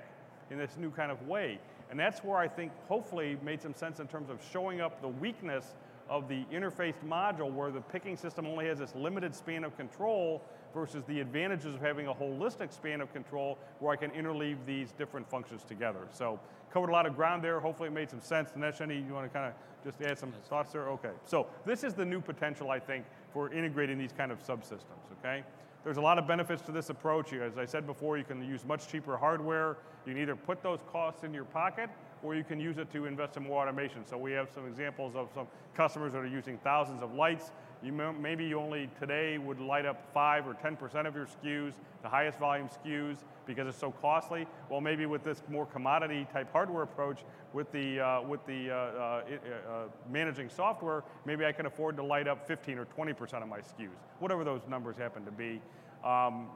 [0.51, 1.59] in this new kind of way.
[1.89, 5.07] And that's where I think hopefully made some sense in terms of showing up the
[5.07, 5.75] weakness
[6.09, 10.41] of the interfaced module where the picking system only has this limited span of control
[10.73, 14.91] versus the advantages of having a holistic span of control where I can interleave these
[14.91, 16.01] different functions together.
[16.11, 16.39] So
[16.71, 17.59] covered a lot of ground there.
[17.59, 18.51] Hopefully it made some sense.
[18.51, 20.89] Dinesh, any, you want to kind of just add some thoughts there?
[20.89, 21.11] Okay.
[21.25, 25.43] So this is the new potential, I think, for integrating these kind of subsystems, okay?
[25.83, 27.31] There's a lot of benefits to this approach.
[27.33, 29.77] As I said before, you can use much cheaper hardware.
[30.05, 31.89] You can either put those costs in your pocket
[32.23, 34.05] or you can use it to invest in more automation.
[34.05, 37.51] So we have some examples of some customers that are using thousands of lights.
[37.83, 41.73] You may, maybe you only today would light up 5 or 10% of your SKUs,
[42.01, 44.47] the highest volume SKUs, because it's so costly.
[44.69, 47.19] Well, maybe with this more commodity type hardware approach,
[47.53, 49.23] with the, uh, with the uh, uh,
[49.69, 53.59] uh managing software, maybe I can afford to light up 15 or 20% of my
[53.59, 55.61] SKUs, whatever those numbers happen to be.
[56.03, 56.49] Um,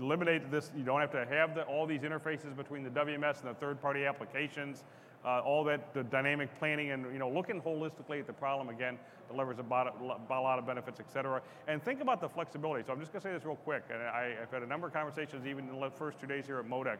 [0.00, 3.50] eliminate this, you don't have to have the, all these interfaces between the WMS and
[3.50, 4.84] the third-party applications,
[5.24, 8.98] uh, all that, the dynamic planning and, you know, looking holistically at the problem again
[9.28, 11.42] delivers a, about a lot of benefits, et cetera.
[11.66, 12.84] And think about the flexibility.
[12.86, 14.92] So I'm just gonna say this real quick, and I, have had a number of
[14.92, 16.98] conversations even in the first two days here at Modex.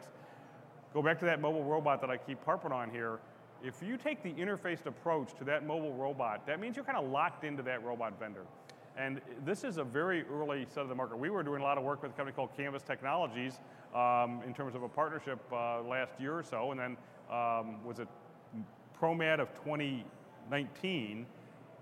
[0.93, 3.19] Go back to that mobile robot that I keep harping on here.
[3.63, 7.09] If you take the interfaced approach to that mobile robot, that means you're kind of
[7.09, 8.45] locked into that robot vendor.
[8.97, 11.19] And this is a very early set of the market.
[11.19, 13.59] We were doing a lot of work with a company called Canvas Technologies
[13.93, 16.97] um, in terms of a partnership uh, last year or so, and then
[17.31, 18.07] um, was it
[18.99, 21.25] ProMat of 2019.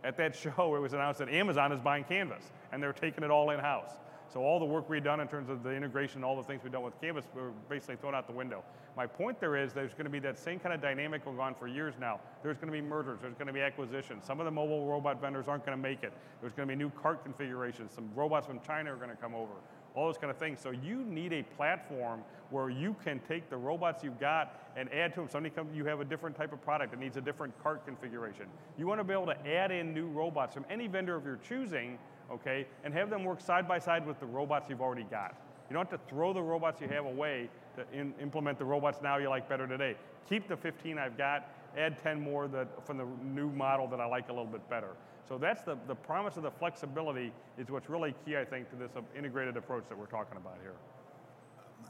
[0.04, 3.32] At that show, it was announced that Amazon is buying Canvas, and they're taking it
[3.32, 3.92] all in-house.
[4.32, 6.72] So all the work we've done in terms of the integration, all the things we've
[6.72, 8.64] done with Canvas, were basically thrown out the window.
[8.98, 11.56] My point there is there's going to be that same kind of dynamic going on
[11.56, 12.20] for years now.
[12.44, 14.26] There's going to be mergers, there's going to be acquisitions.
[14.26, 16.14] Some of the mobile robot vendors aren't going to make it.
[16.42, 17.94] There's going to be new cart configurations.
[17.94, 19.54] Some robots from China are going to come over.
[19.96, 20.60] All those kind of things.
[20.60, 25.14] So you need a platform where you can take the robots you've got and add
[25.14, 25.30] to them.
[25.30, 28.46] Somebody come, you have a different type of product that needs a different cart configuration.
[28.78, 31.38] You want to be able to add in new robots from any vendor of your
[31.38, 31.98] choosing,
[32.32, 35.36] okay, and have them work side by side with the robots you've already got.
[35.70, 39.00] You don't have to throw the robots you have away to in, implement the robots
[39.02, 39.96] now you like better today.
[40.30, 44.06] Keep the 15 I've got, add 10 more that, from the new model that I
[44.06, 44.90] like a little bit better.
[45.28, 48.76] So that's the, the promise of the flexibility is what's really key, I think, to
[48.76, 50.74] this integrated approach that we're talking about here.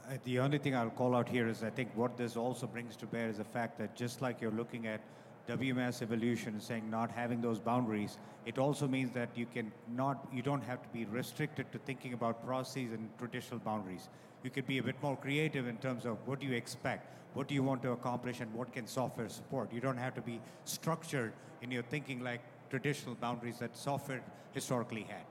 [0.08, 2.96] Uh, the only thing I'll call out here is I think what this also brings
[2.96, 5.00] to bear is the fact that just like you're looking at
[5.48, 10.42] WMS evolution saying not having those boundaries, it also means that you can not, you
[10.42, 14.08] don't have to be restricted to thinking about processes and traditional boundaries.
[14.42, 17.48] You can be a bit more creative in terms of what do you expect, what
[17.48, 19.72] do you want to accomplish, and what can software support.
[19.72, 21.32] You don't have to be structured
[21.62, 25.24] in your thinking like traditional boundaries that software historically had.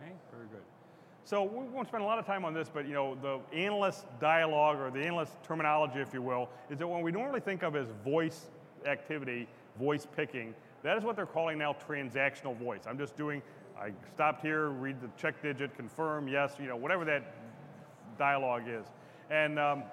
[0.00, 0.62] Okay, very good.
[1.24, 4.06] So we won't spend a lot of time on this, but you know, the analyst
[4.20, 7.76] dialogue or the analyst terminology, if you will, is that what we normally think of
[7.76, 8.50] as voice
[8.86, 12.82] activity, voice picking, that is what they're calling now transactional voice.
[12.86, 13.40] I'm just doing,
[13.78, 17.34] I stopped here, read the check digit, confirm, yes, you know, whatever that
[18.18, 18.86] dialogue is.
[19.30, 19.84] And um,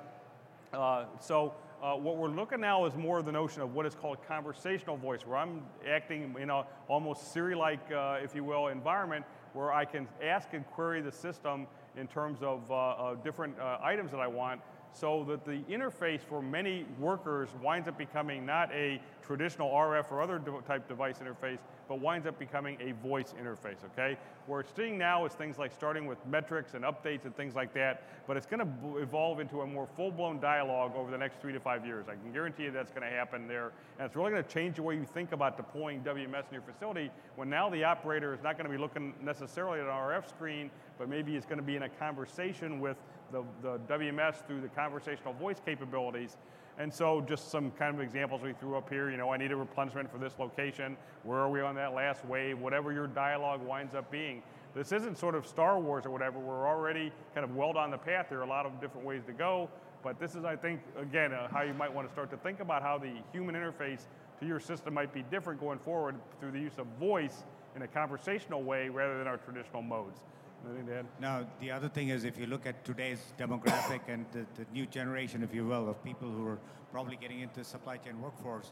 [0.74, 3.96] uh, so uh, what we're looking now is more of the notion of what is
[3.96, 9.26] called conversational voice, where I'm acting in a almost Siri-like, uh, if you will, environment
[9.54, 14.12] where I can ask and query the system in terms of uh, different uh, items
[14.12, 14.62] that I want
[14.94, 20.22] so that the interface for many workers winds up becoming not a traditional RF or
[20.22, 24.18] other type device interface, but winds up becoming a voice interface, okay?
[24.48, 27.72] What we're seeing now is things like starting with metrics and updates and things like
[27.76, 31.54] that, but it's going to evolve into a more full-blown dialogue over the next three
[31.54, 32.08] to five years.
[32.10, 34.96] I can guarantee you that's to happen there, and it's really to change the way
[34.96, 38.72] you think about deploying WMS in your facility when now the operator is not to
[38.72, 42.80] be looking necessarily at an RF screen, but maybe it's to be in a conversation
[42.80, 42.98] with
[43.32, 46.38] the, the WMS through the conversational voice capabilities.
[46.78, 49.52] And so just some kind of examples we threw up here, you know, I need
[49.52, 53.62] a replenishment for this location, where are we on that last wave, whatever your dialogue
[53.62, 54.42] winds up being.
[54.74, 57.98] This isn't sort of Star Wars or whatever, we're already kind of well down the
[57.98, 59.70] path, there are a lot of different ways to go,
[60.04, 62.62] but this is, I think, again, uh, how you might want to start to think
[62.62, 64.06] about how the human interface
[64.40, 67.44] to your system might be different going forward through the use of voice
[67.76, 70.22] in a conversational way rather than our traditional modes.
[70.66, 71.06] Anything to add?
[71.20, 74.86] Now, the other thing is if you look at today's demographic and the, the, new
[74.86, 76.60] generation, if you will, of people who are
[76.92, 78.72] probably getting into supply chain workforce,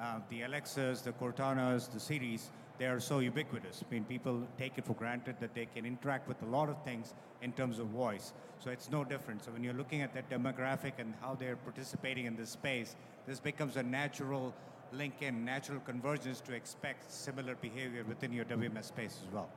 [0.00, 3.82] uh, the Alexas, the Cortanas, the Siris, they are so ubiquitous.
[3.88, 6.82] I mean, people take it for granted that they can interact with a lot of
[6.84, 8.32] things in terms of voice.
[8.60, 9.44] So it's no different.
[9.44, 12.94] So when you're looking at that demographic and how they're participating in this space,
[13.26, 14.54] this becomes a natural
[14.92, 19.48] link in, natural convergence to expect similar behavior within your WMS space as well.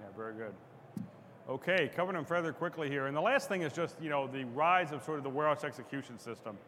[0.00, 0.54] Yeah, very good.
[1.48, 3.06] Okay, covering them further quickly here.
[3.06, 5.64] And the last thing is just, you know, the rise of sort of the warehouse
[5.64, 6.58] execution system.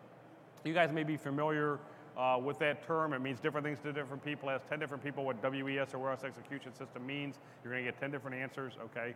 [0.65, 1.79] You guys may be familiar
[2.17, 3.13] uh, with that term.
[3.13, 4.49] It means different things to different people.
[4.49, 7.39] Ask 10 different people what WES or warehouse execution system means.
[7.63, 9.15] You're going to get 10 different answers, okay?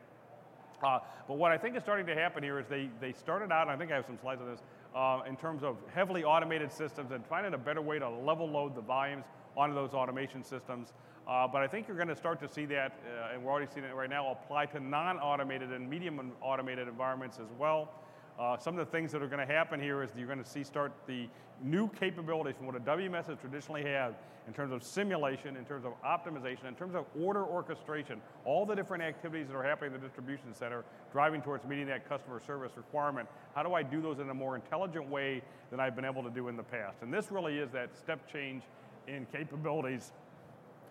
[0.83, 3.69] Uh, but what I think is starting to happen here is they, they started out,
[3.69, 4.61] I think I have some slides on this,
[4.95, 8.75] uh, in terms of heavily automated systems and finding a better way to level load
[8.75, 9.25] the volumes
[9.57, 10.93] onto those automation systems.
[11.27, 13.71] Uh, but I think you're going to start to see that, uh, and we're already
[13.73, 17.91] seeing it right now, apply to non-automated and medium automated environments as well.
[18.39, 20.49] Uh, some of the things that are going to happen here is you're going to
[20.49, 21.29] see start the
[21.63, 24.15] new capabilities from what a WMS has traditionally had
[24.47, 28.75] in terms of simulation, in terms of optimization, in terms of order orchestration, all the
[28.75, 32.73] different activities that are happening in the distribution center, driving towards meeting that customer service
[32.77, 33.29] requirement.
[33.55, 36.31] How do I do those in a more intelligent way than I've been able to
[36.31, 36.99] do in the past?
[37.03, 38.65] And this really is that step change
[39.07, 40.13] in capabilities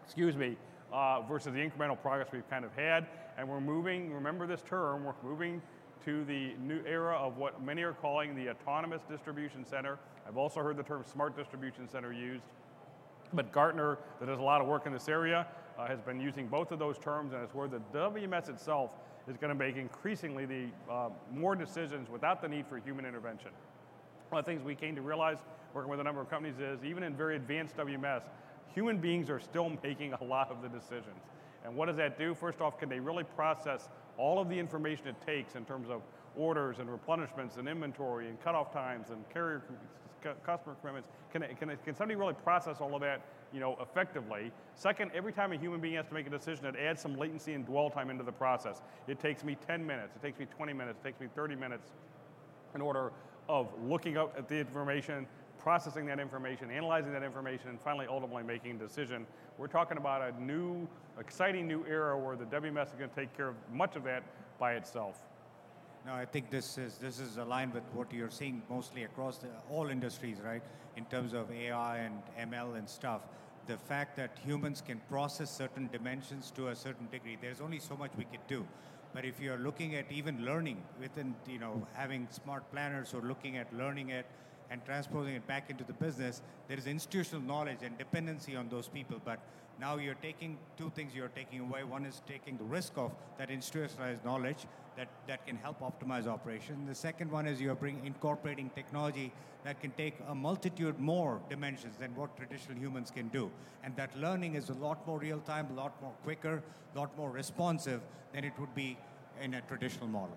[0.03, 0.57] excuse me,
[0.91, 3.07] uh, versus the incremental progress we've kind of had.
[3.37, 5.61] And we're moving, remember this term, we're moving
[6.05, 9.97] to the new era of what many are calling the autonomous distribution center.
[10.27, 12.43] I've also heard the term smart distribution center used.
[13.31, 15.47] But Gartner, that does a lot of work in this area,
[15.79, 18.91] uh, has been using both of those terms, and it's where the WMS itself
[19.27, 23.49] is going to make increasingly the uh, more decisions without the need for human intervention.
[24.29, 25.37] One of the things we came to realize
[25.73, 28.23] working with a number of companies is even in very advanced WMS,
[28.73, 31.21] human beings are still making a lot of the decisions.
[31.65, 32.33] And what does that do?
[32.33, 36.01] First off, can they really process all of the information it takes in terms of
[36.35, 39.61] orders and replenishments and inventory and cutoff times and carrier
[40.45, 41.09] customer commitments?
[41.31, 43.21] Can, can, can somebody really process all of that
[43.53, 44.51] you know, effectively?
[44.75, 47.53] Second, every time a human being has to make a decision, it adds some latency
[47.53, 48.81] and dwell time into the process.
[49.07, 51.91] It takes me 10 minutes, it takes me 20 minutes, it takes me 30 minutes
[52.75, 53.11] in order
[53.47, 55.27] of looking up at the information,
[55.63, 59.25] processing that information, analyzing that information, and finally ultimately making a decision.
[59.57, 63.35] We're talking about a new, exciting new era where the WMS is going to take
[63.35, 64.23] care of much of that
[64.59, 65.15] by itself.
[66.05, 69.47] No, I think this is this is aligned with what you're seeing mostly across the,
[69.71, 70.61] all industries, right?
[70.97, 73.21] In terms of AI and ML and stuff.
[73.65, 77.95] The fact that humans can process certain dimensions to a certain degree, there's only so
[77.95, 78.65] much we can do.
[79.13, 83.55] But if you're looking at even learning within, you know, having smart planners or looking
[83.55, 84.25] at learning it
[84.73, 88.87] and transposing it back into the business, there is institutional knowledge and dependency on those
[88.87, 89.21] people.
[89.23, 89.39] But
[89.79, 91.83] now you're taking two things you're taking away.
[91.83, 94.65] One is taking the risk of that institutionalized knowledge
[94.97, 96.87] that, that can help optimize operation.
[96.87, 99.31] The second one is you're bringing incorporating technology
[99.63, 103.51] that can take a multitude more dimensions than what traditional humans can do.
[103.83, 106.63] And that learning is a lot more real time, a lot more quicker,
[106.95, 108.01] a lot more responsive
[108.33, 108.97] than it would be
[109.39, 110.35] in a traditional model.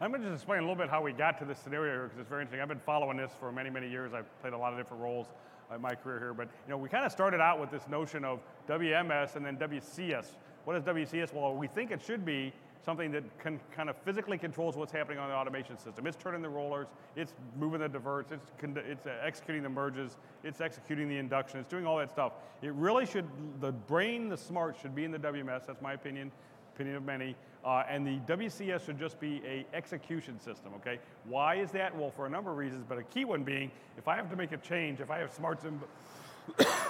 [0.00, 2.02] I'm going to just explain a little bit how we got to this scenario here
[2.04, 2.60] because it's very interesting.
[2.60, 4.12] I've been following this for many, many years.
[4.14, 5.26] I've played a lot of different roles
[5.74, 6.34] in my career here.
[6.34, 8.38] But you know, we kind of started out with this notion of
[8.68, 10.26] WMS and then WCS.
[10.66, 11.34] What is WCS?
[11.34, 12.52] Well, we think it should be
[12.84, 16.06] something that can kind of physically controls what's happening on the automation system.
[16.06, 16.86] It's turning the rollers,
[17.16, 21.68] it's moving the diverts, it's, it's uh, executing the merges, it's executing the induction, it's
[21.68, 22.34] doing all that stuff.
[22.62, 23.26] It really should,
[23.60, 26.30] the brain, the smart should be in the WMS, that's my opinion,
[26.74, 27.34] opinion of many.
[27.64, 30.98] Uh, and the WCS should just be a execution system, okay?
[31.24, 31.96] Why is that?
[31.96, 34.36] Well, for a number of reasons, but a key one being, if I have to
[34.36, 35.80] make a change, if I have smarts in,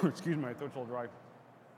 [0.04, 1.06] excuse me, my throat's a little dry.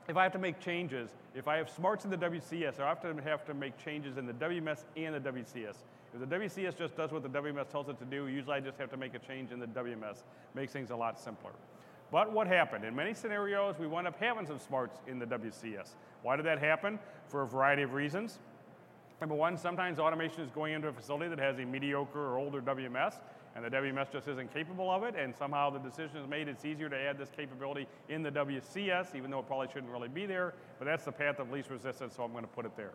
[0.07, 3.01] If I have to make changes, if I have smarts in the WCS, I have
[3.01, 5.75] to have to make changes in the WMS and the WCS.
[6.13, 8.77] If the WCS just does what the WMS tells it to do, usually I just
[8.77, 10.23] have to make a change in the WMS.
[10.53, 11.51] Makes things a lot simpler.
[12.11, 12.83] But what happened?
[12.83, 15.91] In many scenarios, we wind up having some smarts in the WCS.
[16.23, 16.99] Why did that happen?
[17.29, 18.39] For a variety of reasons.
[19.21, 22.59] Number one, sometimes automation is going into a facility that has a mediocre or older
[22.59, 23.17] WMS,
[23.55, 26.65] and the WMS just isn't capable of it, and somehow the decision is made it's
[26.65, 30.25] easier to add this capability in the WCS, even though it probably shouldn't really be
[30.25, 32.93] there, but that's the path of least resistance, so I'm going to put it there.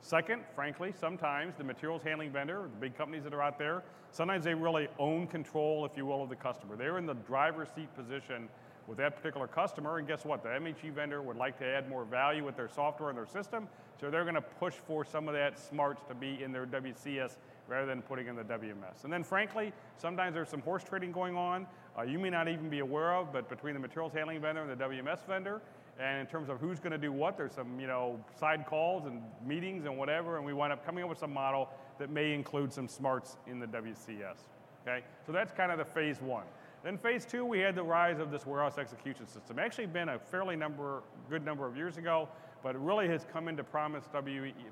[0.00, 4.44] Second, frankly, sometimes the materials handling vendor, the big companies that are out there, sometimes
[4.44, 6.76] they really own control, if you will, of the customer.
[6.76, 8.48] They're in the driver's seat position
[8.86, 10.44] with that particular customer, and guess what?
[10.44, 13.66] The MHE vendor would like to add more value with their software and their system,
[14.00, 17.36] so they're going to push for some of that smarts to be in their WCS
[17.68, 19.04] rather than putting in the WMS.
[19.04, 21.66] And then, frankly, sometimes there's some horse trading going on.
[21.98, 24.70] Uh, you may not even be aware of, but between the materials handling vendor and
[24.70, 25.62] the WMS vendor,
[25.98, 29.06] and in terms of who's going to do what, there's some you know side calls
[29.06, 31.68] and meetings and whatever, and we wind up coming up with some model
[31.98, 34.38] that may include some smarts in the WCS.
[34.86, 36.44] Okay, so that's kind of the phase one.
[36.82, 39.58] Then phase two, we had the rise of this warehouse execution system.
[39.58, 42.28] Actually, been a fairly number, good number of years ago,
[42.64, 44.08] but it really has come into prominence,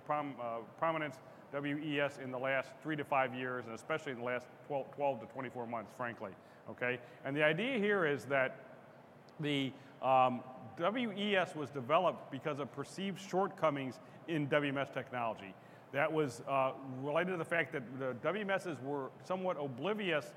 [0.07, 1.17] prom, uh, prominence
[1.53, 5.21] WES in the last three to five years, and especially in the last 12, 12
[5.21, 6.31] to 24 months, frankly.
[6.71, 8.57] Okay, and the idea here is that
[9.41, 9.71] the
[10.01, 10.41] um,
[10.79, 15.55] WES was developed because of perceived shortcomings in WMS technology.
[15.93, 16.73] That was uh,
[17.03, 20.33] related to the fact that the WMSs were somewhat oblivious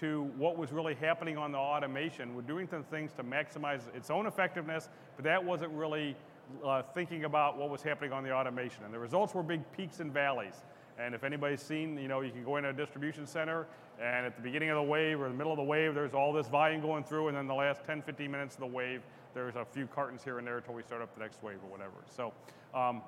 [0.00, 2.34] to what was really happening on the automation.
[2.34, 6.16] We're doing some things to maximize its own effectiveness, but that wasn't really
[6.64, 8.84] uh, thinking about what was happening on the automation.
[8.84, 10.64] And the results were big peaks and valleys.
[10.98, 13.66] And if anybody's seen, you know, you can go into a distribution center,
[14.00, 16.32] and at the beginning of the wave or the middle of the wave, there's all
[16.32, 19.02] this volume going through, and then the last 10, 15 minutes of the wave,
[19.34, 21.70] there's a few cartons here and there until we start up the next wave or
[21.70, 21.92] whatever.
[22.14, 22.32] So
[22.74, 23.02] um,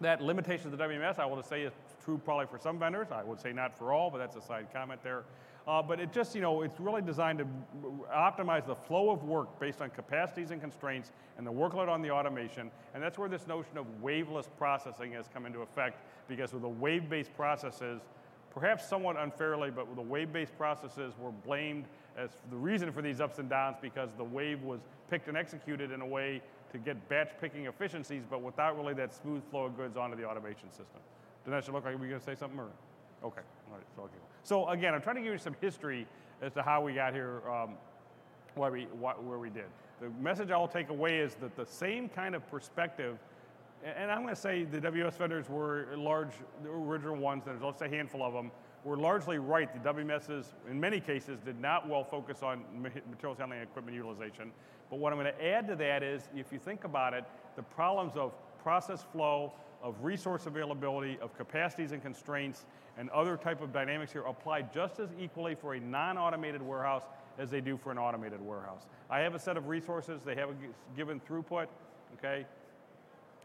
[0.00, 1.72] that limitation of the WMS, I will say, is
[2.04, 3.08] true probably for some vendors.
[3.12, 5.24] I would say not for all, but that's a side comment there.
[5.66, 7.46] Uh, but it just, you know, it's really designed to
[8.14, 12.10] optimize the flow of work based on capacities and constraints and the workload on the
[12.10, 12.70] automation.
[12.92, 16.68] And that's where this notion of waveless processing has come into effect because with the
[16.68, 18.02] wave-based processes,
[18.50, 21.86] perhaps somewhat unfairly, but with the wave-based processes were blamed
[22.16, 25.90] as the reason for these ups and downs because the wave was picked and executed
[25.92, 26.42] in a way
[26.72, 30.24] to get batch picking efficiencies, but without really that smooth flow of goods onto the
[30.24, 31.00] automation system.
[31.44, 32.58] Does that look like we're going to say something?
[32.58, 32.68] Or?
[33.24, 34.14] Okay, all right, so, okay.
[34.44, 36.06] So again, I'm trying to give you some history
[36.40, 37.70] as to how we got here, um,
[38.54, 39.66] why we, why, where we did.
[40.00, 43.18] The message I will take away is that the same kind of perspective
[43.84, 46.30] and I'm going to say the WS vendors were large,
[46.62, 48.50] the original ones, there's say a handful of them,
[48.82, 49.72] were largely right.
[49.72, 54.52] The WMSs, in many cases, did not well focus on materials handling equipment utilization.
[54.90, 57.24] But what I'm going to add to that is, if you think about it,
[57.56, 58.32] the problems of
[58.62, 59.52] process flow,
[59.84, 62.64] of resource availability, of capacities and constraints,
[62.98, 67.04] and other type of dynamics here apply just as equally for a non-automated warehouse
[67.38, 68.86] as they do for an automated warehouse.
[69.10, 70.54] I have a set of resources, they have a
[70.96, 71.66] given throughput,
[72.18, 72.46] okay?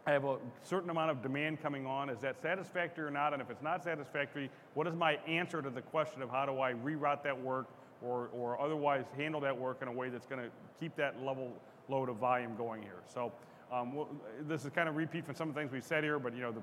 [0.08, 2.10] I have a certain amount of demand coming on.
[2.10, 3.34] Is that satisfactory or not?
[3.34, 6.62] And if it's not satisfactory, what is my answer to the question of how do
[6.62, 7.68] I reroute that work
[8.02, 11.52] or, or otherwise handle that work in a way that's going to keep that level
[11.90, 13.02] load of volume going here?
[13.14, 13.32] So
[13.72, 14.08] um, well,
[14.48, 16.42] this is kind of repeat from some of the things we've said here, but you
[16.42, 16.62] know, the,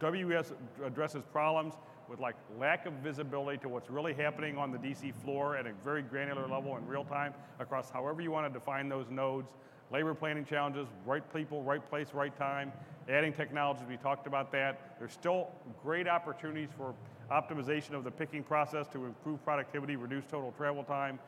[0.00, 0.52] the WES
[0.84, 1.74] addresses problems
[2.08, 5.72] with like lack of visibility to what's really happening on the DC floor at a
[5.84, 9.48] very granular level in real time across however you want to define those nodes
[9.92, 12.72] labor planning challenges, right people, right place, right time,
[13.08, 14.96] adding technologies, we talked about that.
[14.98, 15.48] There's still
[15.82, 16.94] great opportunities for
[17.30, 21.18] optimization of the picking process to improve productivity, reduce total travel time,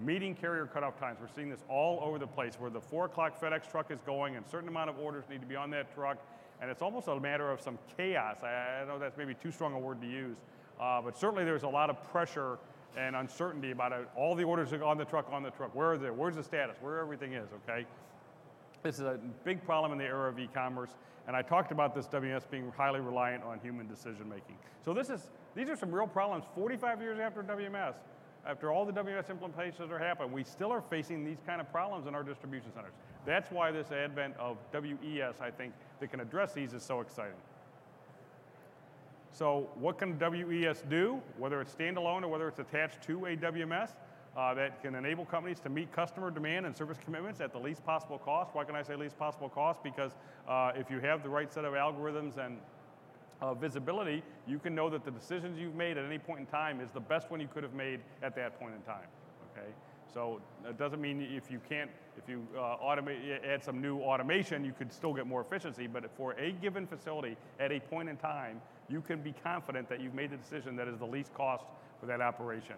[0.00, 1.18] meeting carrier cutoff times.
[1.20, 4.36] We're seeing this all over the place where the four o'clock FedEx truck is going
[4.36, 6.18] and a certain amount of orders need to be on that truck.
[6.60, 8.38] And it's almost a matter of some chaos.
[8.42, 10.36] I, I know that's maybe too strong a word to use,
[10.80, 12.58] uh, but certainly there's a lot of pressure
[12.96, 14.08] and uncertainty about it.
[14.16, 15.74] All the orders are on the truck, on the truck.
[15.74, 16.10] Where are they?
[16.10, 16.76] Where's the status?
[16.80, 17.86] Where everything is, okay?
[18.82, 20.90] This is a big problem in the era of e-commerce,
[21.26, 24.56] and I talked about this WMS being highly reliant on human decision making.
[24.84, 27.94] So this is, these are some real problems 45 years after WMS.
[28.46, 32.06] After all the WMS implementations are happening, we still are facing these kind of problems
[32.06, 32.92] in our distribution centers.
[33.24, 37.34] That's why this advent of WES, I think, that can address these is so exciting.
[39.32, 43.90] So what can WES do, whether it's standalone or whether it's attached to a WMS,
[44.36, 47.84] uh, that can enable companies to meet customer demand and service commitments at the least
[47.84, 48.54] possible cost.
[48.54, 49.82] Why can I say least possible cost?
[49.82, 50.12] Because
[50.46, 52.58] uh, if you have the right set of algorithms and
[53.40, 56.80] uh, visibility, you can know that the decisions you've made at any point in time
[56.80, 59.08] is the best one you could have made at that point in time.
[59.52, 59.68] Okay,
[60.12, 64.64] so it doesn't mean if you can't If you uh, automate, add some new automation,
[64.64, 65.86] you could still get more efficiency.
[65.86, 70.00] But for a given facility at a point in time, you can be confident that
[70.00, 71.66] you've made the decision that is the least cost
[72.00, 72.76] for that operation.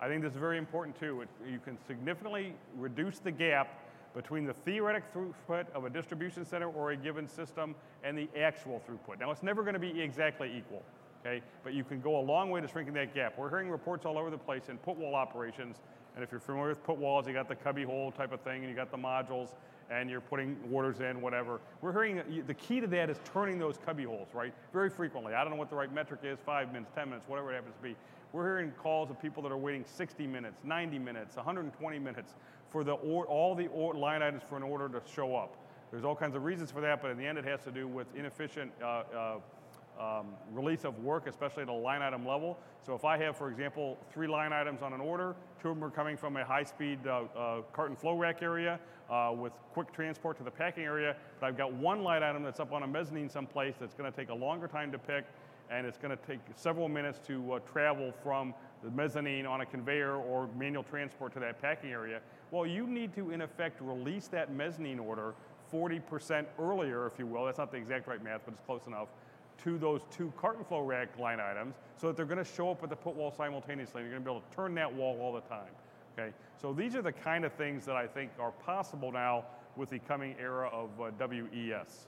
[0.00, 1.20] I think this is very important too.
[1.22, 3.68] It, you can significantly reduce the gap
[4.14, 8.82] between the theoretic throughput of a distribution center or a given system and the actual
[8.88, 9.20] throughput.
[9.20, 10.82] Now, it's never going to be exactly equal,
[11.20, 11.42] okay?
[11.62, 13.38] But you can go a long way to shrinking that gap.
[13.38, 15.76] We're hearing reports all over the place in put wall operations,
[16.14, 18.60] and if you're familiar with put walls, you got the cubby hole type of thing,
[18.60, 19.50] and you got the modules,
[19.90, 21.60] and you're putting orders in, whatever.
[21.80, 24.54] We're hearing the key to that is turning those cubby holes, right?
[24.72, 25.34] Very frequently.
[25.34, 27.74] I don't know what the right metric is, five minutes, 10 minutes, whatever it happens
[27.76, 27.96] to be.
[28.32, 32.34] We're hearing calls of people that are waiting 60 minutes, 90 minutes, 120 minutes
[32.70, 35.56] for the or, all the or, line items for an order to show up.
[35.90, 37.88] There's all kinds of reasons for that, but in the end, it has to do
[37.88, 39.38] with inefficient uh, uh,
[40.00, 42.56] um, release of work, especially at a line item level.
[42.86, 45.84] So if I have, for example, three line items on an order, two of them
[45.84, 50.38] are coming from a high-speed uh, uh, carton flow rack area uh, with quick transport
[50.38, 53.28] to the packing area, but I've got one line item that's up on a mezzanine
[53.28, 55.26] someplace that's going to take a longer time to pick,
[55.70, 59.66] and it's going to take several minutes to uh, travel from the mezzanine on a
[59.66, 62.20] conveyor or manual transport to that packing area.
[62.50, 65.34] Well, you need to, in effect, release that mezzanine order
[65.72, 67.44] 40% earlier, if you will.
[67.44, 69.08] That's not the exact right math, but it's close enough
[69.64, 72.82] to those two carton flow rack line items so that they're going to show up
[72.82, 74.02] at the put wall simultaneously.
[74.02, 75.70] You're going to be able to turn that wall all the time.
[76.18, 79.44] Okay, so these are the kind of things that I think are possible now
[79.76, 82.06] with the coming era of uh, WES.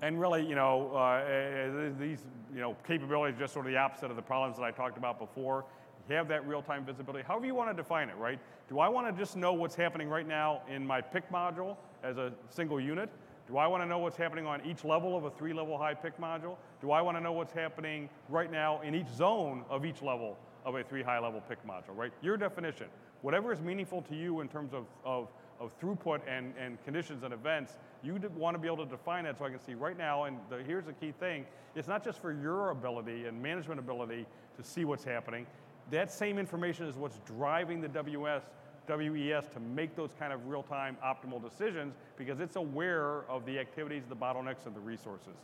[0.00, 3.78] And really, you know, uh, uh, these you know capabilities are just sort of the
[3.78, 5.64] opposite of the problems that I talked about before.
[6.08, 8.38] Have that real-time visibility, however you want to define it, right?
[8.68, 12.16] Do I want to just know what's happening right now in my pick module as
[12.16, 13.10] a single unit?
[13.46, 16.18] Do I want to know what's happening on each level of a three-level high pick
[16.18, 16.56] module?
[16.80, 20.38] Do I want to know what's happening right now in each zone of each level
[20.64, 22.12] of a three high-level pick module, right?
[22.22, 22.86] Your definition.
[23.22, 25.28] Whatever is meaningful to you in terms of, of
[25.60, 29.38] of throughput and, and conditions and events, you want to be able to define that
[29.38, 31.44] so I can see right now, and the, here's the key thing,
[31.74, 35.46] it's not just for your ability and management ability to see what's happening,
[35.90, 38.42] that same information is what's driving the WS,
[38.88, 44.02] WES to make those kind of real-time optimal decisions because it's aware of the activities,
[44.08, 45.36] the bottlenecks, and the resources.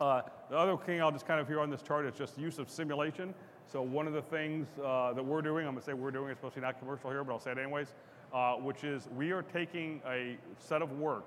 [0.00, 2.58] Uh, the other thing I'll just kind of here on this chart is just use
[2.58, 3.32] of simulation.
[3.70, 6.30] So one of the things uh, that we're doing, I'm going to say we're doing,
[6.30, 7.94] it's supposed to be not commercial here, but I'll say it anyways,
[8.32, 11.24] uh, which is we are taking a set of work.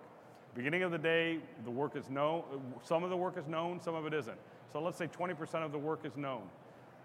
[0.54, 2.44] Beginning of the day, the work is known.
[2.84, 4.38] Some of the work is known, some of it isn't.
[4.72, 6.44] So let's say 20% of the work is known.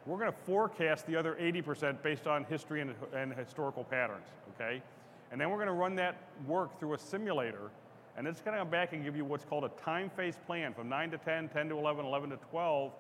[0.07, 4.83] We're going to forecast the other 80% based on history and, and historical patterns, okay?
[5.31, 7.71] And then we're going to run that work through a simulator,
[8.17, 10.75] and it's going to come back and give you what's called a time phase plan
[10.75, 12.93] from 9 to 10, 10 to 11, 11 to 12,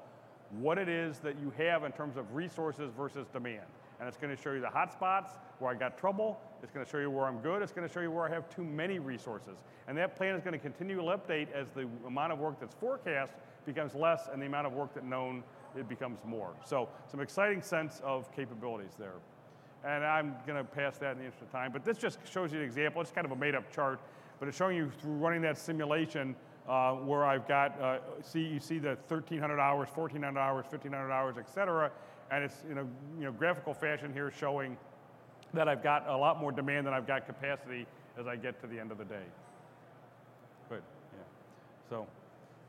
[0.60, 3.66] what it is that you have in terms of resources versus demand
[4.02, 6.40] and it's going to show you the hot spots where I got trouble.
[6.60, 7.62] It's going to show you where I'm good.
[7.62, 9.58] It's going to show you where I have too many resources.
[9.86, 12.74] And that plan is going to continue to update as the amount of work that's
[12.74, 13.34] forecast
[13.64, 15.44] becomes less and the amount of work that known
[15.76, 16.52] it becomes more.
[16.64, 19.14] So some exciting sense of capabilities there.
[19.84, 21.72] And I'm going to pass that in the interest of time.
[21.72, 23.00] But this just shows you an example.
[23.02, 24.00] It's kind of a made up chart,
[24.38, 26.36] but it's showing you through running that simulation
[26.68, 31.36] uh, where I've got, uh, see, you see the 1,300 hours, 1,400 hours, 1,500 hours,
[31.38, 31.90] et cetera,
[32.30, 32.82] and it's in a
[33.18, 34.76] you know, graphical fashion here showing
[35.54, 37.86] that I've got a lot more demand than I've got capacity
[38.18, 39.24] as I get to the end of the day.
[40.68, 41.22] Good, yeah.
[41.90, 42.06] So,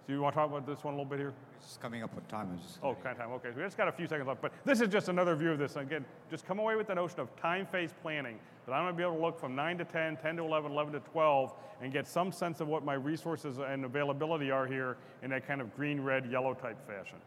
[0.05, 1.33] so you want to talk about this one a little bit here?
[1.61, 2.59] It's coming up with time.
[2.81, 3.31] Oh, kind of time.
[3.31, 5.51] Okay, so we just got a few seconds left, but this is just another view
[5.51, 5.77] of this.
[5.77, 8.37] Again, just come away with the notion of time phase planning.
[8.65, 10.73] That I'm going to be able to look from 9 to 10, 10 to 11,
[10.73, 14.97] 11 to 12, and get some sense of what my resources and availability are here
[15.21, 17.17] in that kind of green, red, yellow type fashion.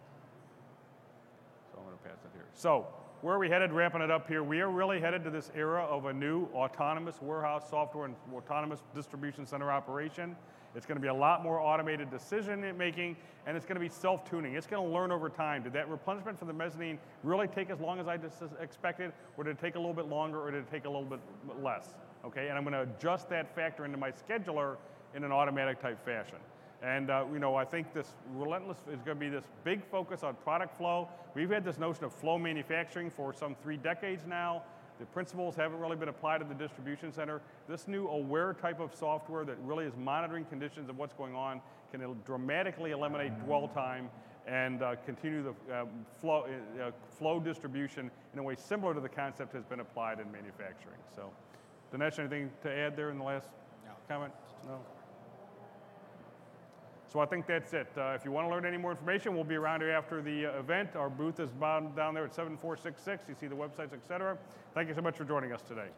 [1.73, 2.47] So I'm going to pass it here.
[2.53, 2.87] So
[3.23, 3.73] where are we headed?
[3.73, 4.43] Wrapping it up here.
[4.43, 8.81] We are really headed to this era of a new autonomous warehouse software and autonomous
[8.95, 10.37] distribution center operation.
[10.77, 13.17] It's going to be a lot more automated decision making,
[13.47, 14.55] and it's going to be self-tuning.
[14.55, 15.63] It's going to learn over time.
[15.63, 18.19] Did that replenishment for the mezzanine really take as long as I
[18.61, 21.05] expected, or did it take a little bit longer, or did it take a little
[21.05, 21.21] bit
[21.63, 21.95] less?
[22.27, 24.77] Okay, and I'm going to adjust that factor into my scheduler
[25.15, 26.37] in an automatic type fashion.
[26.83, 30.23] And uh, you know, I think this relentless is going to be this big focus
[30.23, 31.09] on product flow.
[31.35, 34.63] We've had this notion of flow manufacturing for some three decades now.
[34.99, 37.41] The principles haven't really been applied to the distribution center.
[37.69, 41.61] This new aware type of software that really is monitoring conditions of what's going on
[41.93, 44.09] can dramatically eliminate dwell time
[44.47, 45.89] and uh, continue the um,
[46.21, 46.47] flow,
[46.81, 50.99] uh, flow distribution in a way similar to the concept has been applied in manufacturing.
[51.15, 51.31] So,
[51.93, 53.49] Dinesh, anything to add there in the last
[53.85, 53.93] no.
[54.09, 54.33] comment?
[54.67, 54.81] No.
[57.17, 57.89] So I think that's it.
[57.97, 60.45] Uh, if you want to learn any more information, we'll be around here after the
[60.45, 60.97] uh, event.
[60.97, 63.25] Our booth is down there at 7466.
[63.27, 64.37] You see the websites, et cetera.
[64.75, 65.89] Thank you so much for joining us today.